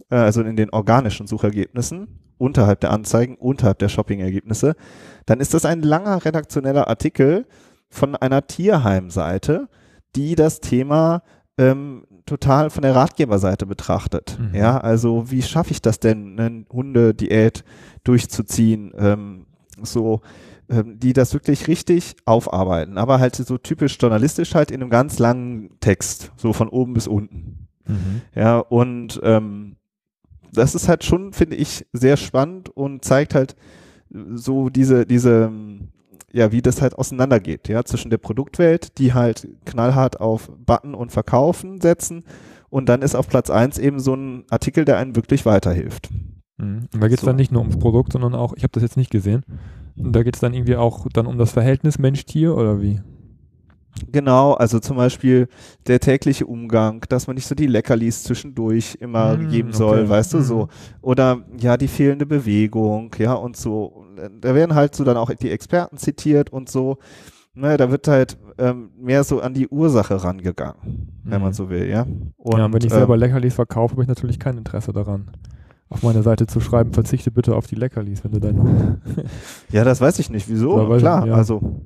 äh, 0.10 0.16
also 0.16 0.42
in 0.42 0.56
den 0.56 0.70
organischen 0.70 1.28
Suchergebnissen, 1.28 2.20
unterhalb 2.38 2.80
der 2.82 2.92
Anzeigen, 2.92 3.36
unterhalb 3.36 3.80
der 3.80 3.90
Shopping-Ergebnisse, 3.90 4.76
dann 5.26 5.40
ist 5.40 5.54
das 5.54 5.66
ein 5.66 5.82
langer 5.82 6.26
redaktioneller 6.26 6.88
Artikel 6.88 7.46
von 7.90 8.16
einer 8.16 8.48
Tierheimseite, 8.48 9.68
die 10.16 10.36
das 10.36 10.60
Thema 10.60 11.24
ähm, 11.58 12.06
total 12.26 12.70
von 12.70 12.82
der 12.82 12.96
Ratgeberseite 12.96 13.66
betrachtet. 13.66 14.38
Mhm. 14.40 14.56
Ja, 14.56 14.78
also 14.78 15.32
wie 15.32 15.42
schaffe 15.42 15.72
ich 15.72 15.82
das 15.82 16.00
denn, 16.00 16.40
eine 16.40 16.66
Hundediät 16.72 17.64
durchzuziehen? 18.04 18.94
Ähm, 18.98 19.46
so, 19.82 20.22
ähm, 20.70 21.00
die 21.00 21.14
das 21.14 21.34
wirklich 21.34 21.68
richtig 21.68 22.16
aufarbeiten, 22.26 22.98
aber 22.98 23.20
halt 23.20 23.36
so 23.36 23.58
typisch 23.58 23.98
journalistisch 24.00 24.56
halt 24.56 24.72
in 24.72 24.82
einem 24.82 24.90
ganz 24.90 25.20
langen 25.20 25.70
Text, 25.80 26.32
so 26.38 26.54
von 26.54 26.70
oben 26.70 26.94
bis 26.94 27.08
unten. 27.08 27.68
Mhm. 27.88 28.22
Ja, 28.34 28.60
und 28.60 29.20
ähm, 29.24 29.76
das 30.56 30.76
ist 30.76 30.88
halt 30.88 31.04
schon, 31.04 31.34
finde 31.34 31.56
ich, 31.56 31.86
sehr 31.94 32.18
spannend 32.18 32.70
und 32.70 33.06
zeigt 33.06 33.36
halt 33.36 33.56
so 34.34 34.70
diese, 34.70 35.06
diese, 35.06 35.52
ja, 36.32 36.52
wie 36.52 36.62
das 36.62 36.82
halt 36.82 36.96
auseinandergeht, 36.96 37.68
ja, 37.68 37.84
zwischen 37.84 38.10
der 38.10 38.18
Produktwelt, 38.18 38.98
die 38.98 39.14
halt 39.14 39.48
knallhart 39.66 40.20
auf 40.20 40.52
Button 40.66 40.96
und 40.96 41.12
Verkaufen 41.12 41.82
setzen 41.82 42.24
und 42.70 42.90
dann 42.90 43.02
ist 43.02 43.16
auf 43.16 43.28
Platz 43.28 43.50
eins 43.50 43.78
eben 43.78 44.00
so 44.00 44.16
ein 44.16 44.44
Artikel, 44.50 44.86
der 44.86 44.98
einen 44.98 45.16
wirklich 45.16 45.46
weiterhilft. 45.46 46.10
Mhm. 46.58 46.88
Und 46.94 47.02
da 47.02 47.08
geht 47.08 47.18
es 47.18 47.22
so. 47.22 47.28
dann 47.28 47.36
nicht 47.36 47.52
nur 47.52 47.62
ums 47.62 47.80
Produkt, 47.80 48.14
sondern 48.14 48.36
auch, 48.36 48.54
ich 48.56 48.64
habe 48.64 48.72
das 48.74 48.84
jetzt 48.84 48.98
nicht 48.98 49.12
gesehen, 49.12 49.44
da 49.96 50.24
geht 50.24 50.36
es 50.36 50.42
dann 50.42 50.54
irgendwie 50.54 50.76
auch 50.76 51.08
dann 51.14 51.26
um 51.26 51.38
das 51.38 51.52
Verhältnis 51.52 52.00
Mensch-Tier 52.00 52.56
oder 52.56 52.82
wie? 52.82 53.02
Genau, 54.12 54.54
also 54.54 54.80
zum 54.80 54.98
Beispiel 54.98 55.48
der 55.88 56.00
tägliche 56.00 56.46
Umgang, 56.46 57.06
dass 57.10 57.28
man 57.28 57.36
nicht 57.36 57.48
so 57.48 57.56
die 57.56 57.68
Leckerlis 57.68 58.24
zwischendurch 58.24 58.98
immer 59.00 59.38
mm, 59.38 59.50
geben 59.50 59.74
soll, 59.74 60.00
okay. 60.00 60.10
weißt 60.10 60.34
du, 60.34 60.38
mm. 60.40 60.44
so. 60.44 60.68
Oder 61.02 61.40
ja, 61.58 61.78
die 61.78 61.88
fehlende 61.88 62.26
Bewegung, 62.26 63.12
ja, 63.18 63.34
und 63.34 63.56
so. 63.56 64.06
Da 64.42 64.56
werden 64.56 64.76
halt 64.76 64.96
so 64.96 65.04
dann 65.04 65.18
auch 65.18 65.32
die 65.34 65.50
Experten 65.50 65.98
zitiert 65.98 66.52
und 66.52 66.70
so. 66.70 66.98
Ne, 67.54 67.78
da 67.78 67.90
wird 67.90 68.08
halt 68.10 68.38
ähm, 68.58 68.90
mehr 69.00 69.24
so 69.24 69.40
an 69.40 69.54
die 69.54 69.70
Ursache 69.70 70.22
rangegangen, 70.22 70.76
mm. 71.24 71.32
wenn 71.32 71.42
man 71.42 71.50
mhm. 71.52 71.54
so 71.54 71.70
will, 71.70 71.88
ja. 71.88 72.06
Und, 72.36 72.58
ja, 72.58 72.72
wenn 72.72 72.82
ich 72.82 72.92
selber 72.92 73.14
ähm, 73.14 73.22
Leckerlis 73.22 73.54
verkaufe, 73.54 73.94
habe 73.94 74.02
ich 74.02 74.10
natürlich 74.10 74.40
kein 74.40 74.58
Interesse 74.58 74.92
daran 74.92 75.32
auf 75.90 76.04
meine 76.04 76.24
Seite 76.24 76.48
zu 76.48 76.60
schreiben, 76.60 76.94
verzichte 76.94 77.32
bitte 77.32 77.56
auf 77.56 77.68
die 77.68 77.76
Leckerlis, 77.76 78.24
wenn 78.24 78.32
du 78.32 78.40
deinen 78.40 79.02
Ja, 79.72 79.84
das 79.84 80.02
weiß 80.02 80.20
ich 80.20 80.30
nicht. 80.30 80.50
Wieso? 80.50 80.78
Aber 80.80 80.98
Klar, 80.98 81.28
ja. 81.28 81.36
also, 81.36 81.82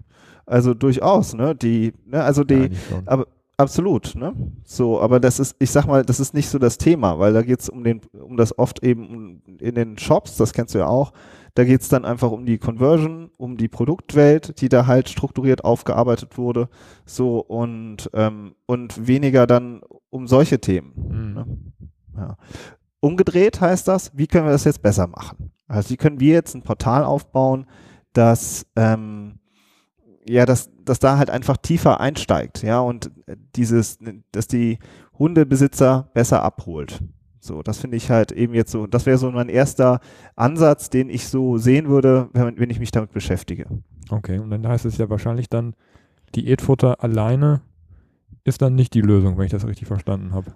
also 0.49 0.73
durchaus, 0.73 1.33
ne? 1.33 1.55
Die, 1.55 1.93
ne, 2.05 2.23
also 2.23 2.43
die, 2.43 2.63
ja, 2.63 3.01
aber 3.05 3.27
absolut, 3.57 4.15
ne? 4.15 4.33
So, 4.63 4.99
aber 5.01 5.19
das 5.19 5.39
ist, 5.39 5.55
ich 5.59 5.71
sag 5.71 5.85
mal, 5.85 6.03
das 6.03 6.19
ist 6.19 6.33
nicht 6.33 6.49
so 6.49 6.59
das 6.59 6.77
Thema, 6.77 7.19
weil 7.19 7.33
da 7.33 7.41
geht's 7.41 7.69
um 7.69 7.83
den, 7.83 8.01
um 8.13 8.37
das 8.37 8.57
oft 8.57 8.83
eben 8.83 9.41
in 9.59 9.75
den 9.75 9.97
Shops, 9.97 10.37
das 10.37 10.53
kennst 10.53 10.73
du 10.73 10.79
ja 10.79 10.87
auch, 10.87 11.11
da 11.55 11.65
geht's 11.65 11.89
dann 11.89 12.05
einfach 12.05 12.31
um 12.31 12.45
die 12.45 12.57
Conversion, 12.57 13.31
um 13.37 13.57
die 13.57 13.67
Produktwelt, 13.67 14.61
die 14.61 14.69
da 14.69 14.87
halt 14.87 15.09
strukturiert 15.09 15.65
aufgearbeitet 15.65 16.37
wurde, 16.37 16.69
so 17.05 17.39
und, 17.39 18.09
ähm, 18.13 18.55
und 18.65 19.07
weniger 19.07 19.45
dann 19.45 19.81
um 20.09 20.27
solche 20.27 20.59
Themen. 20.59 20.93
Mhm. 20.95 21.33
Ne? 21.33 21.45
Ja. 22.17 22.37
Umgedreht 23.01 23.61
heißt 23.61 23.87
das, 23.87 24.11
wie 24.15 24.27
können 24.27 24.45
wir 24.45 24.51
das 24.51 24.65
jetzt 24.65 24.81
besser 24.81 25.07
machen? 25.07 25.51
Also 25.67 25.91
wie 25.91 25.97
können 25.97 26.19
wir 26.19 26.33
jetzt 26.33 26.55
ein 26.55 26.63
Portal 26.63 27.03
aufbauen, 27.03 27.65
das 28.13 28.65
ähm, 28.75 29.39
ja, 30.29 30.45
dass, 30.45 30.69
dass 30.85 30.99
da 30.99 31.17
halt 31.17 31.29
einfach 31.29 31.57
tiefer 31.57 31.99
einsteigt, 31.99 32.61
ja, 32.61 32.79
und 32.79 33.11
dieses, 33.55 33.97
dass 34.31 34.47
die 34.47 34.77
Hundebesitzer 35.17 36.09
besser 36.13 36.43
abholt. 36.43 37.01
So, 37.39 37.63
das 37.63 37.79
finde 37.79 37.97
ich 37.97 38.11
halt 38.11 38.31
eben 38.31 38.53
jetzt 38.53 38.71
so, 38.71 38.85
das 38.85 39.05
wäre 39.05 39.17
so 39.17 39.31
mein 39.31 39.49
erster 39.49 40.01
Ansatz, 40.35 40.89
den 40.89 41.09
ich 41.09 41.27
so 41.27 41.57
sehen 41.57 41.87
würde, 41.87 42.29
wenn, 42.33 42.59
wenn 42.59 42.69
ich 42.69 42.79
mich 42.79 42.91
damit 42.91 43.11
beschäftige. 43.11 43.65
Okay, 44.09 44.39
und 44.39 44.51
dann 44.51 44.67
heißt 44.67 44.85
es 44.85 44.97
ja 44.97 45.09
wahrscheinlich 45.09 45.49
dann, 45.49 45.73
Diätfutter 46.35 47.03
alleine 47.03 47.61
ist 48.43 48.61
dann 48.61 48.75
nicht 48.75 48.93
die 48.93 49.01
Lösung, 49.01 49.37
wenn 49.37 49.45
ich 49.45 49.51
das 49.51 49.65
richtig 49.65 49.87
verstanden 49.87 50.33
habe. 50.33 50.53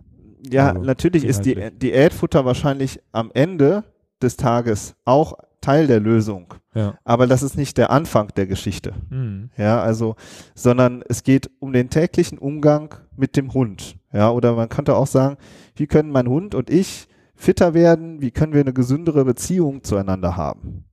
Ja, 0.50 0.70
also, 0.70 0.82
natürlich 0.82 1.24
ist 1.24 1.46
die 1.46 1.72
Diätfutter 1.72 2.46
wahrscheinlich 2.46 3.00
am 3.12 3.32
Ende 3.34 3.86
des 4.22 4.38
Tages 4.38 4.96
auch 5.06 5.34
Teil 5.63 5.88
der 5.88 6.00
Lösung. 6.00 6.53
Ja. 6.75 6.98
Aber 7.03 7.25
das 7.25 7.41
ist 7.41 7.58
nicht 7.58 7.77
der 7.77 7.89
Anfang 7.89 8.29
der 8.36 8.48
Geschichte. 8.48 8.93
Mhm. 9.10 9.50
Ja, 9.58 9.82
also, 9.82 10.15
sondern 10.53 11.03
es 11.08 11.24
geht 11.24 11.50
um 11.60 11.74
den 11.74 11.89
täglichen 11.89 12.38
Umgang 12.38 12.96
mit 13.15 13.38
dem 13.38 13.53
Hund. 13.53 13.96
Ja, 14.12 14.29
oder 14.29 14.53
man 14.53 14.70
könnte 14.70 14.96
auch 14.96 15.08
sagen, 15.08 15.38
wie 15.75 15.88
können 15.88 16.12
mein 16.12 16.27
Hund 16.27 16.53
und 16.53 16.70
ich 16.70 17.08
fitter 17.36 17.74
werden? 17.74 18.22
Wie 18.22 18.32
können 18.32 18.53
wir 18.53 18.62
eine 18.62 18.74
gesündere 18.74 19.25
Beziehung 19.25 19.84
zueinander 19.84 20.36
haben? 20.36 20.86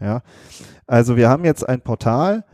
Ja, 0.00 0.22
also 0.86 1.16
wir 1.16 1.28
haben 1.28 1.44
jetzt 1.44 1.68
ein 1.68 1.80
Portal, 1.80 2.44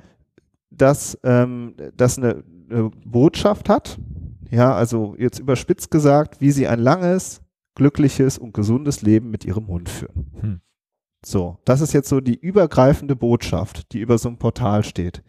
das, 0.70 1.18
ähm, 1.24 1.74
das 1.94 2.16
eine, 2.18 2.42
eine 2.70 2.90
Botschaft 3.04 3.68
hat, 3.68 3.98
ja, 4.50 4.74
also 4.74 5.14
jetzt 5.18 5.40
überspitzt 5.40 5.90
gesagt, 5.90 6.40
wie 6.40 6.52
sie 6.52 6.68
ein 6.68 6.78
langes, 6.78 7.42
glückliches 7.74 8.38
und 8.38 8.54
gesundes 8.54 9.02
Leben 9.02 9.30
mit 9.30 9.44
ihrem 9.44 9.66
Hund 9.66 9.88
führen. 9.88 10.30
Hm. 10.40 10.60
So, 11.24 11.58
das 11.64 11.80
ist 11.80 11.92
jetzt 11.92 12.08
so 12.08 12.20
die 12.20 12.38
übergreifende 12.38 13.16
Botschaft, 13.16 13.92
die 13.92 14.00
über 14.00 14.18
so 14.18 14.28
einem 14.28 14.38
Portal 14.38 14.84
steht. 14.84 15.22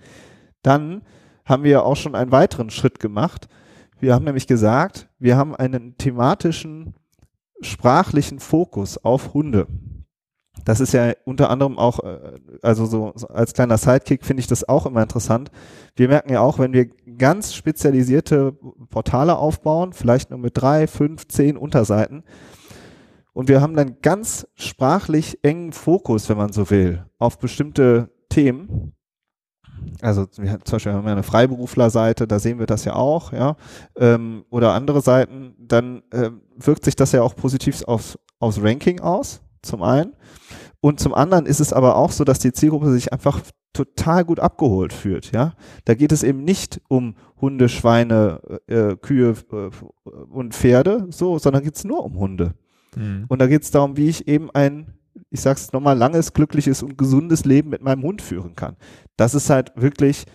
Dann 0.61 1.03
haben 1.45 1.63
wir 1.63 1.85
auch 1.85 1.95
schon 1.95 2.15
einen 2.15 2.31
weiteren 2.31 2.69
Schritt 2.69 2.99
gemacht. 2.99 3.47
Wir 3.99 4.13
haben 4.13 4.25
nämlich 4.25 4.47
gesagt, 4.47 5.09
wir 5.19 5.37
haben 5.37 5.55
einen 5.55 5.97
thematischen 5.97 6.95
sprachlichen 7.61 8.39
Fokus 8.39 8.97
auf 8.97 9.33
Hunde. 9.33 9.67
Das 10.63 10.79
ist 10.79 10.93
ja 10.93 11.13
unter 11.25 11.49
anderem 11.49 11.77
auch, 11.77 11.99
äh, 11.99 12.39
also 12.61 12.85
so 12.85 13.13
als 13.29 13.53
kleiner 13.53 13.77
Sidekick 13.77 14.25
finde 14.25 14.41
ich 14.41 14.47
das 14.47 14.67
auch 14.67 14.85
immer 14.85 15.03
interessant. 15.03 15.51
Wir 15.95 16.07
merken 16.07 16.31
ja 16.31 16.41
auch, 16.41 16.59
wenn 16.59 16.73
wir 16.73 16.89
ganz 17.17 17.53
spezialisierte 17.53 18.53
Portale 18.89 19.37
aufbauen, 19.37 19.93
vielleicht 19.93 20.31
nur 20.31 20.39
mit 20.39 20.53
drei, 20.55 20.87
fünf, 20.87 21.27
zehn 21.27 21.57
Unterseiten, 21.57 22.23
und 23.35 23.49
wir 23.49 23.61
haben 23.61 23.75
dann 23.75 23.97
ganz 24.01 24.47
sprachlich 24.55 25.39
engen 25.43 25.73
Fokus, 25.73 26.29
wenn 26.29 26.37
man 26.37 26.53
so 26.53 26.69
will, 26.69 27.05
auf 27.19 27.37
bestimmte 27.37 28.09
Themen. 28.29 28.93
Also 29.99 30.25
wir, 30.37 30.61
zum 30.63 30.75
Beispiel 30.75 30.93
haben 30.93 31.03
wir 31.03 31.11
eine 31.11 31.21
Freiberuflerseite, 31.21 32.27
da 32.27 32.39
sehen 32.39 32.59
wir 32.59 32.65
das 32.65 32.85
ja 32.85 32.95
auch, 32.95 33.33
ja, 33.33 33.57
ähm, 33.97 34.45
oder 34.49 34.73
andere 34.73 35.01
Seiten, 35.01 35.53
dann 35.59 36.03
ähm, 36.13 36.43
wirkt 36.55 36.85
sich 36.85 36.95
das 36.95 37.11
ja 37.11 37.23
auch 37.23 37.35
positiv 37.35 37.83
aufs, 37.83 38.17
aufs 38.39 38.61
Ranking 38.63 39.01
aus, 39.01 39.41
zum 39.61 39.83
einen. 39.83 40.15
Und 40.79 41.01
zum 41.01 41.13
anderen 41.13 41.45
ist 41.45 41.59
es 41.59 41.73
aber 41.73 41.97
auch 41.97 42.13
so, 42.13 42.23
dass 42.23 42.39
die 42.39 42.53
Zielgruppe 42.53 42.89
sich 42.93 43.11
einfach 43.11 43.41
total 43.73 44.23
gut 44.23 44.39
abgeholt 44.39 44.93
fühlt. 44.93 45.33
Ja, 45.33 45.55
da 45.83 45.93
geht 45.93 46.13
es 46.13 46.23
eben 46.23 46.45
nicht 46.45 46.79
um 46.87 47.15
Hunde, 47.41 47.67
Schweine, 47.67 48.39
äh, 48.67 48.95
Kühe 48.95 49.35
äh, 49.51 49.69
und 50.31 50.55
Pferde, 50.55 51.07
so, 51.09 51.37
sondern 51.37 51.63
geht 51.63 51.75
es 51.75 51.83
nur 51.83 52.01
um 52.01 52.17
Hunde. 52.17 52.53
Mhm. 52.95 53.25
Und 53.27 53.39
da 53.39 53.47
geht 53.47 53.63
es 53.63 53.71
darum, 53.71 53.97
wie 53.97 54.09
ich 54.09 54.27
eben 54.27 54.49
ein, 54.51 54.93
ich 55.29 55.41
sag's 55.41 55.71
nochmal, 55.71 55.97
langes, 55.97 56.33
glückliches 56.33 56.83
und 56.83 56.97
gesundes 56.97 57.45
Leben 57.45 57.69
mit 57.69 57.81
meinem 57.81 58.03
Hund 58.03 58.21
führen 58.21 58.55
kann. 58.55 58.75
Das 59.17 59.33
ist 59.33 59.49
halt 59.49 59.71
wirklich, 59.75 60.25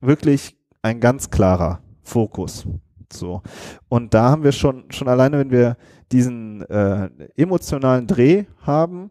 wirklich 0.00 0.56
ein 0.82 1.00
ganz 1.00 1.30
klarer 1.30 1.80
Fokus. 2.02 2.66
So. 3.12 3.42
Und 3.88 4.14
da 4.14 4.30
haben 4.30 4.44
wir 4.44 4.52
schon, 4.52 4.90
schon 4.90 5.08
alleine, 5.08 5.38
wenn 5.38 5.50
wir 5.50 5.76
diesen 6.12 6.62
äh, 6.62 7.10
emotionalen 7.36 8.06
Dreh 8.06 8.44
haben, 8.62 9.10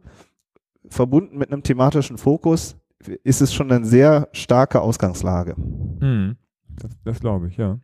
verbunden 0.89 1.38
mit 1.38 1.51
einem 1.51 1.63
thematischen 1.63 2.17
Fokus, 2.17 2.77
ist 3.24 3.41
es 3.41 3.53
schon 3.53 3.72
eine 3.72 3.86
sehr 3.86 4.29
starke 4.32 4.82
Ausgangslage. 4.82 5.56
Hm. 5.56 6.38
Das, 6.70 6.91
das 7.03 7.20
glaube 7.20 7.48
ich, 7.48 7.58
ja. 7.58 7.79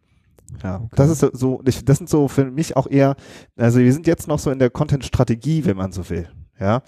Ja, 0.62 0.78
okay. 0.78 0.96
das 0.96 1.10
ist 1.10 1.38
so, 1.38 1.62
das 1.64 1.98
sind 1.98 2.10
so 2.10 2.28
für 2.28 2.46
mich 2.46 2.76
auch 2.76 2.88
eher, 2.88 3.16
also 3.56 3.80
wir 3.80 3.94
sind 3.94 4.08
jetzt 4.08 4.28
noch 4.28 4.40
so 4.40 4.52
in 4.52 4.60
der 4.60 4.70
Content-Strategie, 4.70 5.66
wenn 5.66 5.78
man 5.78 5.92
so 5.92 6.10
will, 6.10 6.30
ja. 6.60 6.82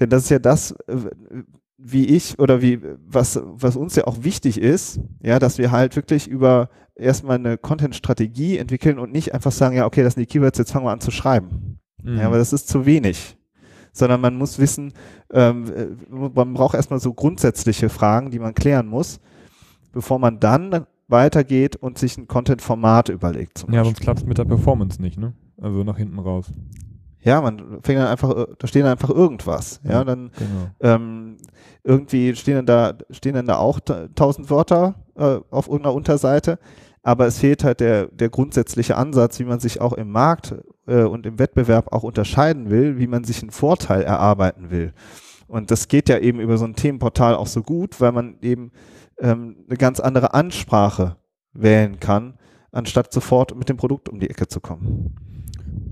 Denn 0.00 0.10
das 0.10 0.24
ist 0.24 0.30
ja 0.30 0.38
das, 0.38 0.72
äh, 0.86 0.96
wie 1.78 2.06
ich 2.06 2.38
oder 2.38 2.62
wie, 2.62 2.80
was, 3.06 3.40
was 3.44 3.76
uns 3.76 3.94
ja 3.94 4.06
auch 4.06 4.24
wichtig 4.24 4.58
ist, 4.58 5.00
ja, 5.22 5.38
dass 5.38 5.58
wir 5.58 5.70
halt 5.70 5.94
wirklich 5.96 6.26
über 6.26 6.68
erstmal 6.96 7.36
eine 7.36 7.58
Content-Strategie 7.58 8.58
entwickeln 8.58 8.98
und 8.98 9.12
nicht 9.12 9.34
einfach 9.34 9.52
sagen, 9.52 9.76
ja, 9.76 9.86
okay, 9.86 10.02
das 10.02 10.14
sind 10.14 10.22
die 10.22 10.26
Keywords, 10.26 10.58
jetzt 10.58 10.72
fangen 10.72 10.86
wir 10.86 10.92
an 10.92 11.00
zu 11.00 11.10
schreiben. 11.10 11.78
Mhm. 12.02 12.18
Ja, 12.18 12.26
aber 12.26 12.38
das 12.38 12.52
ist 12.52 12.68
zu 12.68 12.86
wenig 12.86 13.36
sondern 13.94 14.20
man 14.20 14.36
muss 14.36 14.58
wissen, 14.58 14.92
ähm, 15.32 15.72
äh, 15.72 15.86
man 16.10 16.52
braucht 16.52 16.74
erstmal 16.74 17.00
so 17.00 17.14
grundsätzliche 17.14 17.88
Fragen, 17.88 18.30
die 18.30 18.40
man 18.40 18.54
klären 18.54 18.88
muss, 18.88 19.20
bevor 19.92 20.18
man 20.18 20.40
dann 20.40 20.86
weitergeht 21.08 21.76
und 21.76 21.98
sich 21.98 22.16
ein 22.16 22.28
Content-Format 22.28 23.08
überlegt. 23.08 23.64
ja, 23.70 23.84
sonst 23.84 24.00
klappt 24.00 24.20
es 24.20 24.26
mit 24.26 24.38
der 24.38 24.44
Performance 24.44 25.00
nicht, 25.00 25.18
ne? 25.18 25.34
Also 25.60 25.84
nach 25.84 25.96
hinten 25.96 26.18
raus. 26.18 26.50
Ja, 27.20 27.40
man 27.40 27.80
fängt 27.82 27.98
dann 27.98 28.08
einfach, 28.08 28.36
äh, 28.36 28.46
da 28.58 28.66
stehen 28.66 28.84
einfach 28.86 29.10
irgendwas. 29.10 29.80
Ja, 29.84 29.92
ja 29.92 30.04
dann 30.04 30.30
genau. 30.36 30.70
ähm, 30.80 31.36
irgendwie 31.82 32.34
stehen 32.36 32.56
dann 32.56 32.66
da, 32.66 32.94
stehen 33.10 33.34
dann 33.34 33.46
da 33.46 33.56
auch 33.56 33.80
tausend 34.14 34.50
Wörter 34.50 34.94
äh, 35.16 35.38
auf 35.50 35.68
irgendeiner 35.68 35.94
Unterseite. 35.94 36.58
aber 37.02 37.26
es 37.26 37.38
fehlt 37.38 37.64
halt 37.64 37.80
der, 37.80 38.08
der 38.08 38.30
grundsätzliche 38.30 38.96
Ansatz, 38.96 39.38
wie 39.38 39.44
man 39.44 39.60
sich 39.60 39.80
auch 39.80 39.92
im 39.92 40.10
Markt 40.10 40.54
äh, 40.86 41.02
und 41.02 41.26
im 41.26 41.38
Wettbewerb 41.38 41.92
auch 41.92 42.02
unterscheiden 42.02 42.70
will, 42.70 42.98
wie 42.98 43.06
man 43.06 43.24
sich 43.24 43.42
einen 43.42 43.50
Vorteil 43.50 44.02
erarbeiten 44.02 44.70
will. 44.70 44.92
Und 45.46 45.70
das 45.70 45.88
geht 45.88 46.08
ja 46.08 46.18
eben 46.18 46.40
über 46.40 46.56
so 46.56 46.64
ein 46.64 46.74
Themenportal 46.74 47.34
auch 47.34 47.46
so 47.46 47.62
gut, 47.62 48.00
weil 48.00 48.12
man 48.12 48.36
eben 48.40 48.72
ähm, 49.18 49.64
eine 49.68 49.76
ganz 49.76 50.00
andere 50.00 50.34
Ansprache 50.34 51.16
wählen 51.52 52.00
kann, 52.00 52.38
anstatt 52.72 53.12
sofort 53.12 53.56
mit 53.56 53.68
dem 53.68 53.76
Produkt 53.76 54.08
um 54.08 54.18
die 54.20 54.30
Ecke 54.30 54.48
zu 54.48 54.60
kommen. 54.60 55.14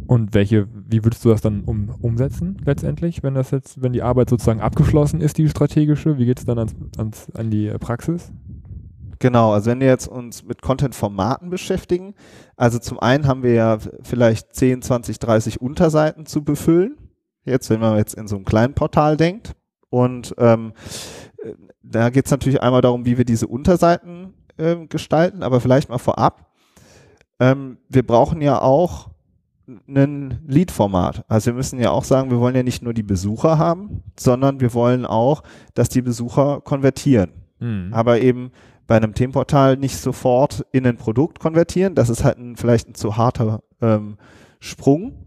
Und 0.07 0.35
welche, 0.35 0.69
wie 0.73 1.05
würdest 1.05 1.25
du 1.25 1.31
das 1.31 1.41
dann 1.41 1.63
um, 1.65 1.89
umsetzen 2.01 2.59
letztendlich, 2.65 3.23
wenn 3.23 3.35
das 3.35 3.51
jetzt, 3.51 3.81
wenn 3.81 3.93
die 3.93 4.03
Arbeit 4.03 4.29
sozusagen 4.29 4.61
abgeschlossen 4.61 5.21
ist, 5.21 5.39
die 5.39 5.49
strategische, 5.49 6.19
wie 6.19 6.27
geht 6.27 6.39
es 6.39 6.45
dann 6.45 6.59
ans, 6.59 6.75
ans, 6.99 7.31
an 7.35 7.51
die 7.51 7.71
Praxis? 7.81 8.33
Genau, 9.21 9.53
also 9.53 9.71
wenn 9.71 9.81
wir 9.81 9.87
jetzt 9.87 10.09
uns 10.09 10.43
mit 10.45 10.63
Content-Formaten 10.63 11.49
beschäftigen, 11.49 12.15
also 12.57 12.81
zum 12.81 12.99
einen 12.99 13.29
haben 13.29 13.45
wir 13.45 13.53
ja 13.53 13.79
vielleicht 14.03 14.55
10, 14.55 14.83
20, 14.83 15.21
30 15.21 15.61
Unterseiten 15.61 16.27
zu 16.27 16.43
befüllen. 16.43 16.99
Jetzt, 17.45 17.71
wenn 17.71 17.81
man 17.81 17.97
jetzt 17.97 18.15
in 18.15 18.27
so 18.27 18.35
einem 18.37 18.45
kleinen 18.45 18.75
Portal 18.75 19.17
denkt. 19.17 19.55
Und 19.91 20.35
ähm, 20.39 20.73
da 21.83 22.11
geht 22.11 22.27
es 22.27 22.31
natürlich 22.31 22.63
einmal 22.63 22.81
darum, 22.81 23.05
wie 23.05 23.19
wir 23.19 23.25
diese 23.25 23.47
Unterseiten 23.47 24.35
äh, 24.57 24.87
gestalten, 24.87 25.43
aber 25.43 25.61
vielleicht 25.61 25.89
mal 25.89 25.99
vorab. 25.99 26.51
Ähm, 27.41 27.79
wir 27.89 28.07
brauchen 28.07 28.41
ja 28.41 28.61
auch 28.61 29.11
ein 29.89 30.41
Lead-Format. 30.47 31.25
Also 31.29 31.47
wir 31.47 31.55
müssen 31.55 31.79
ja 31.79 31.91
auch 31.91 32.05
sagen, 32.05 32.31
wir 32.31 32.41
wollen 32.41 32.57
ja 32.57 32.63
nicht 32.63 32.83
nur 32.83 32.95
die 32.95 33.03
Besucher 33.03 33.59
haben, 33.59 34.03
sondern 34.19 34.61
wir 34.61 34.75
wollen 34.75 35.07
auch, 35.07 35.43
dass 35.75 35.89
die 35.89 36.03
Besucher 36.03 36.61
konvertieren. 36.61 37.33
Mhm. 37.61 37.89
Aber 37.93 38.21
eben 38.21 38.51
bei 38.87 38.97
einem 38.97 39.15
Themenportal 39.15 39.77
nicht 39.77 39.97
sofort 39.97 40.67
in 40.73 40.87
ein 40.87 40.97
Produkt 40.97 41.39
konvertieren. 41.39 41.95
Das 41.95 42.11
ist 42.11 42.25
halt 42.25 42.39
ein, 42.39 42.57
vielleicht 42.57 42.89
ein 42.89 42.95
zu 42.95 43.17
harter 43.17 43.63
ähm, 43.81 44.17
Sprung. 44.59 45.27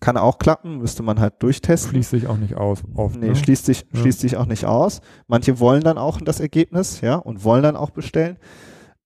Kann 0.00 0.16
auch 0.16 0.38
klappen, 0.38 0.78
müsste 0.78 1.02
man 1.02 1.20
halt 1.20 1.42
durchtesten. 1.42 1.90
Schließt 1.90 2.10
sich 2.10 2.26
auch 2.26 2.36
nicht 2.36 2.54
aus. 2.54 2.82
Oft, 2.94 3.16
nee, 3.16 3.28
ne? 3.28 3.36
schließt, 3.36 3.66
sich, 3.66 3.86
ja. 3.92 4.00
schließt 4.00 4.20
sich 4.20 4.36
auch 4.36 4.46
nicht 4.46 4.64
aus. 4.64 5.00
Manche 5.26 5.60
wollen 5.60 5.82
dann 5.82 5.98
auch 5.98 6.20
das 6.20 6.40
Ergebnis, 6.40 7.00
ja, 7.00 7.16
und 7.16 7.44
wollen 7.44 7.62
dann 7.62 7.76
auch 7.76 7.90
bestellen. 7.90 8.38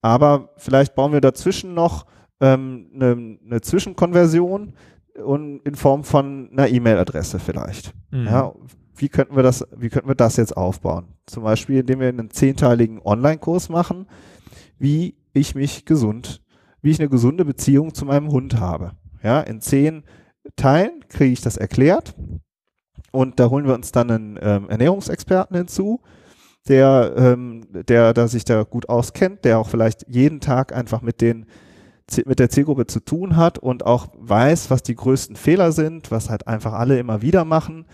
Aber 0.02 0.50
vielleicht 0.56 0.94
bauen 0.94 1.12
wir 1.12 1.20
dazwischen 1.20 1.74
noch 1.74 2.06
ähm, 2.40 2.90
eine, 2.94 3.38
eine 3.44 3.60
Zwischenkonversion 3.60 4.74
und 5.22 5.60
in 5.66 5.74
Form 5.74 6.04
von 6.04 6.48
einer 6.52 6.68
E-Mail-Adresse 6.68 7.38
vielleicht. 7.38 7.92
Mhm. 8.10 8.26
Ja, 8.26 8.52
wie 8.96 9.08
könnten 9.08 9.36
wir 9.36 9.42
das, 9.42 9.66
wie 9.76 9.88
könnten 9.88 10.08
wir 10.08 10.14
das 10.14 10.36
jetzt 10.36 10.56
aufbauen? 10.56 11.14
Zum 11.26 11.42
Beispiel, 11.42 11.80
indem 11.80 12.00
wir 12.00 12.08
einen 12.08 12.30
zehnteiligen 12.30 13.00
Online-Kurs 13.02 13.68
machen, 13.68 14.06
wie 14.78 15.16
ich 15.32 15.54
mich 15.54 15.84
gesund, 15.84 16.42
wie 16.82 16.90
ich 16.90 17.00
eine 17.00 17.08
gesunde 17.08 17.44
Beziehung 17.44 17.94
zu 17.94 18.04
meinem 18.04 18.30
Hund 18.30 18.58
habe. 18.58 18.92
Ja, 19.22 19.40
in 19.40 19.60
zehn 19.60 20.02
Teilen 20.56 21.04
kriege 21.08 21.32
ich 21.32 21.40
das 21.40 21.56
erklärt. 21.56 22.14
Und 23.12 23.40
da 23.40 23.50
holen 23.50 23.66
wir 23.66 23.74
uns 23.74 23.92
dann 23.92 24.10
einen 24.10 24.38
ähm, 24.40 24.68
Ernährungsexperten 24.68 25.56
hinzu, 25.56 26.00
der, 26.68 27.14
ähm, 27.16 27.66
der, 27.70 28.14
der 28.14 28.28
sich 28.28 28.44
da 28.44 28.62
gut 28.62 28.88
auskennt, 28.88 29.44
der 29.44 29.58
auch 29.58 29.68
vielleicht 29.68 30.06
jeden 30.08 30.40
Tag 30.40 30.74
einfach 30.74 31.02
mit 31.02 31.20
den 31.20 31.46
mit 32.26 32.40
der 32.40 32.50
Zielgruppe 32.50 32.88
zu 32.88 32.98
tun 32.98 33.36
hat 33.36 33.58
und 33.58 33.86
auch 33.86 34.08
weiß, 34.18 34.68
was 34.68 34.82
die 34.82 34.96
größten 34.96 35.36
Fehler 35.36 35.70
sind, 35.70 36.10
was 36.10 36.28
halt 36.28 36.48
einfach 36.48 36.72
alle 36.72 36.98
immer 36.98 37.22
wieder 37.22 37.44
machen, 37.44 37.86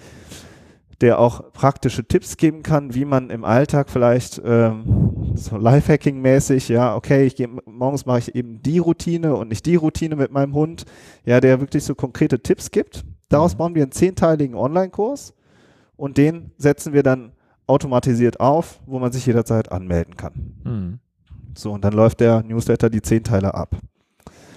der 1.03 1.19
auch 1.19 1.53
praktische 1.53 2.03
Tipps 2.03 2.39
geben 2.39 2.63
kann, 2.63 2.95
wie 2.95 3.05
man 3.05 3.29
im 3.29 3.45
Alltag 3.45 3.91
vielleicht 3.91 4.41
ähm, 4.43 5.26
so 5.37 5.57
Lifehacking-mäßig, 5.57 6.69
ja, 6.69 6.95
okay, 6.95 7.27
ich 7.27 7.37
gehe 7.37 7.49
morgens 7.67 8.07
mache 8.07 8.19
ich 8.19 8.35
eben 8.35 8.63
die 8.63 8.79
Routine 8.79 9.37
und 9.37 9.49
nicht 9.49 9.67
die 9.67 9.77
Routine 9.77 10.17
mit 10.17 10.33
meinem 10.33 10.55
Hund, 10.55 10.85
ja, 11.25 11.41
der 11.41 11.61
wirklich 11.61 11.85
so 11.85 11.95
konkrete 11.95 12.41
Tipps 12.41 12.71
gibt. 12.71 13.05
Daraus 13.29 13.55
mhm. 13.55 13.59
bauen 13.59 13.75
wir 13.75 13.83
einen 13.83 13.93
zehnteiligen 13.93 14.55
Online-Kurs 14.55 15.35
und 15.97 16.17
den 16.19 16.53
setzen 16.59 16.93
wir 16.93 17.03
dann 17.03 17.33
automatisiert 17.67 18.41
auf, 18.41 18.81
wo 18.87 18.99
man 18.99 19.13
sich 19.13 19.27
jederzeit 19.27 19.73
anmelden 19.73 20.17
kann. 20.17 20.55
Mhm. 20.65 20.99
So, 21.57 21.73
und 21.73 21.85
dann 21.85 21.95
läuft 21.95 22.21
der 22.21 22.43
Newsletter 22.43 22.91
die 22.91 23.03
zehn 23.03 23.25
Teile 23.25 23.55
ab. 23.55 23.77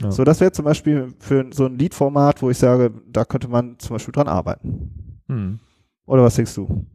Ja. 0.02 0.12
So, 0.12 0.24
das 0.24 0.40
wäre 0.40 0.52
zum 0.52 0.66
Beispiel 0.66 1.14
für 1.20 1.46
so 1.52 1.66
ein 1.66 1.78
Lead-Format, 1.78 2.42
wo 2.42 2.50
ich 2.50 2.58
sage, 2.58 2.92
da 3.08 3.26
könnte 3.26 3.48
man 3.48 3.78
zum 3.80 3.96
Beispiel 3.96 4.12
dran 4.12 4.28
arbeiten. 4.28 5.20
Hm. 5.28 5.60
Oder 6.06 6.24
was 6.24 6.36
denkst 6.36 6.56
du? 6.56 6.86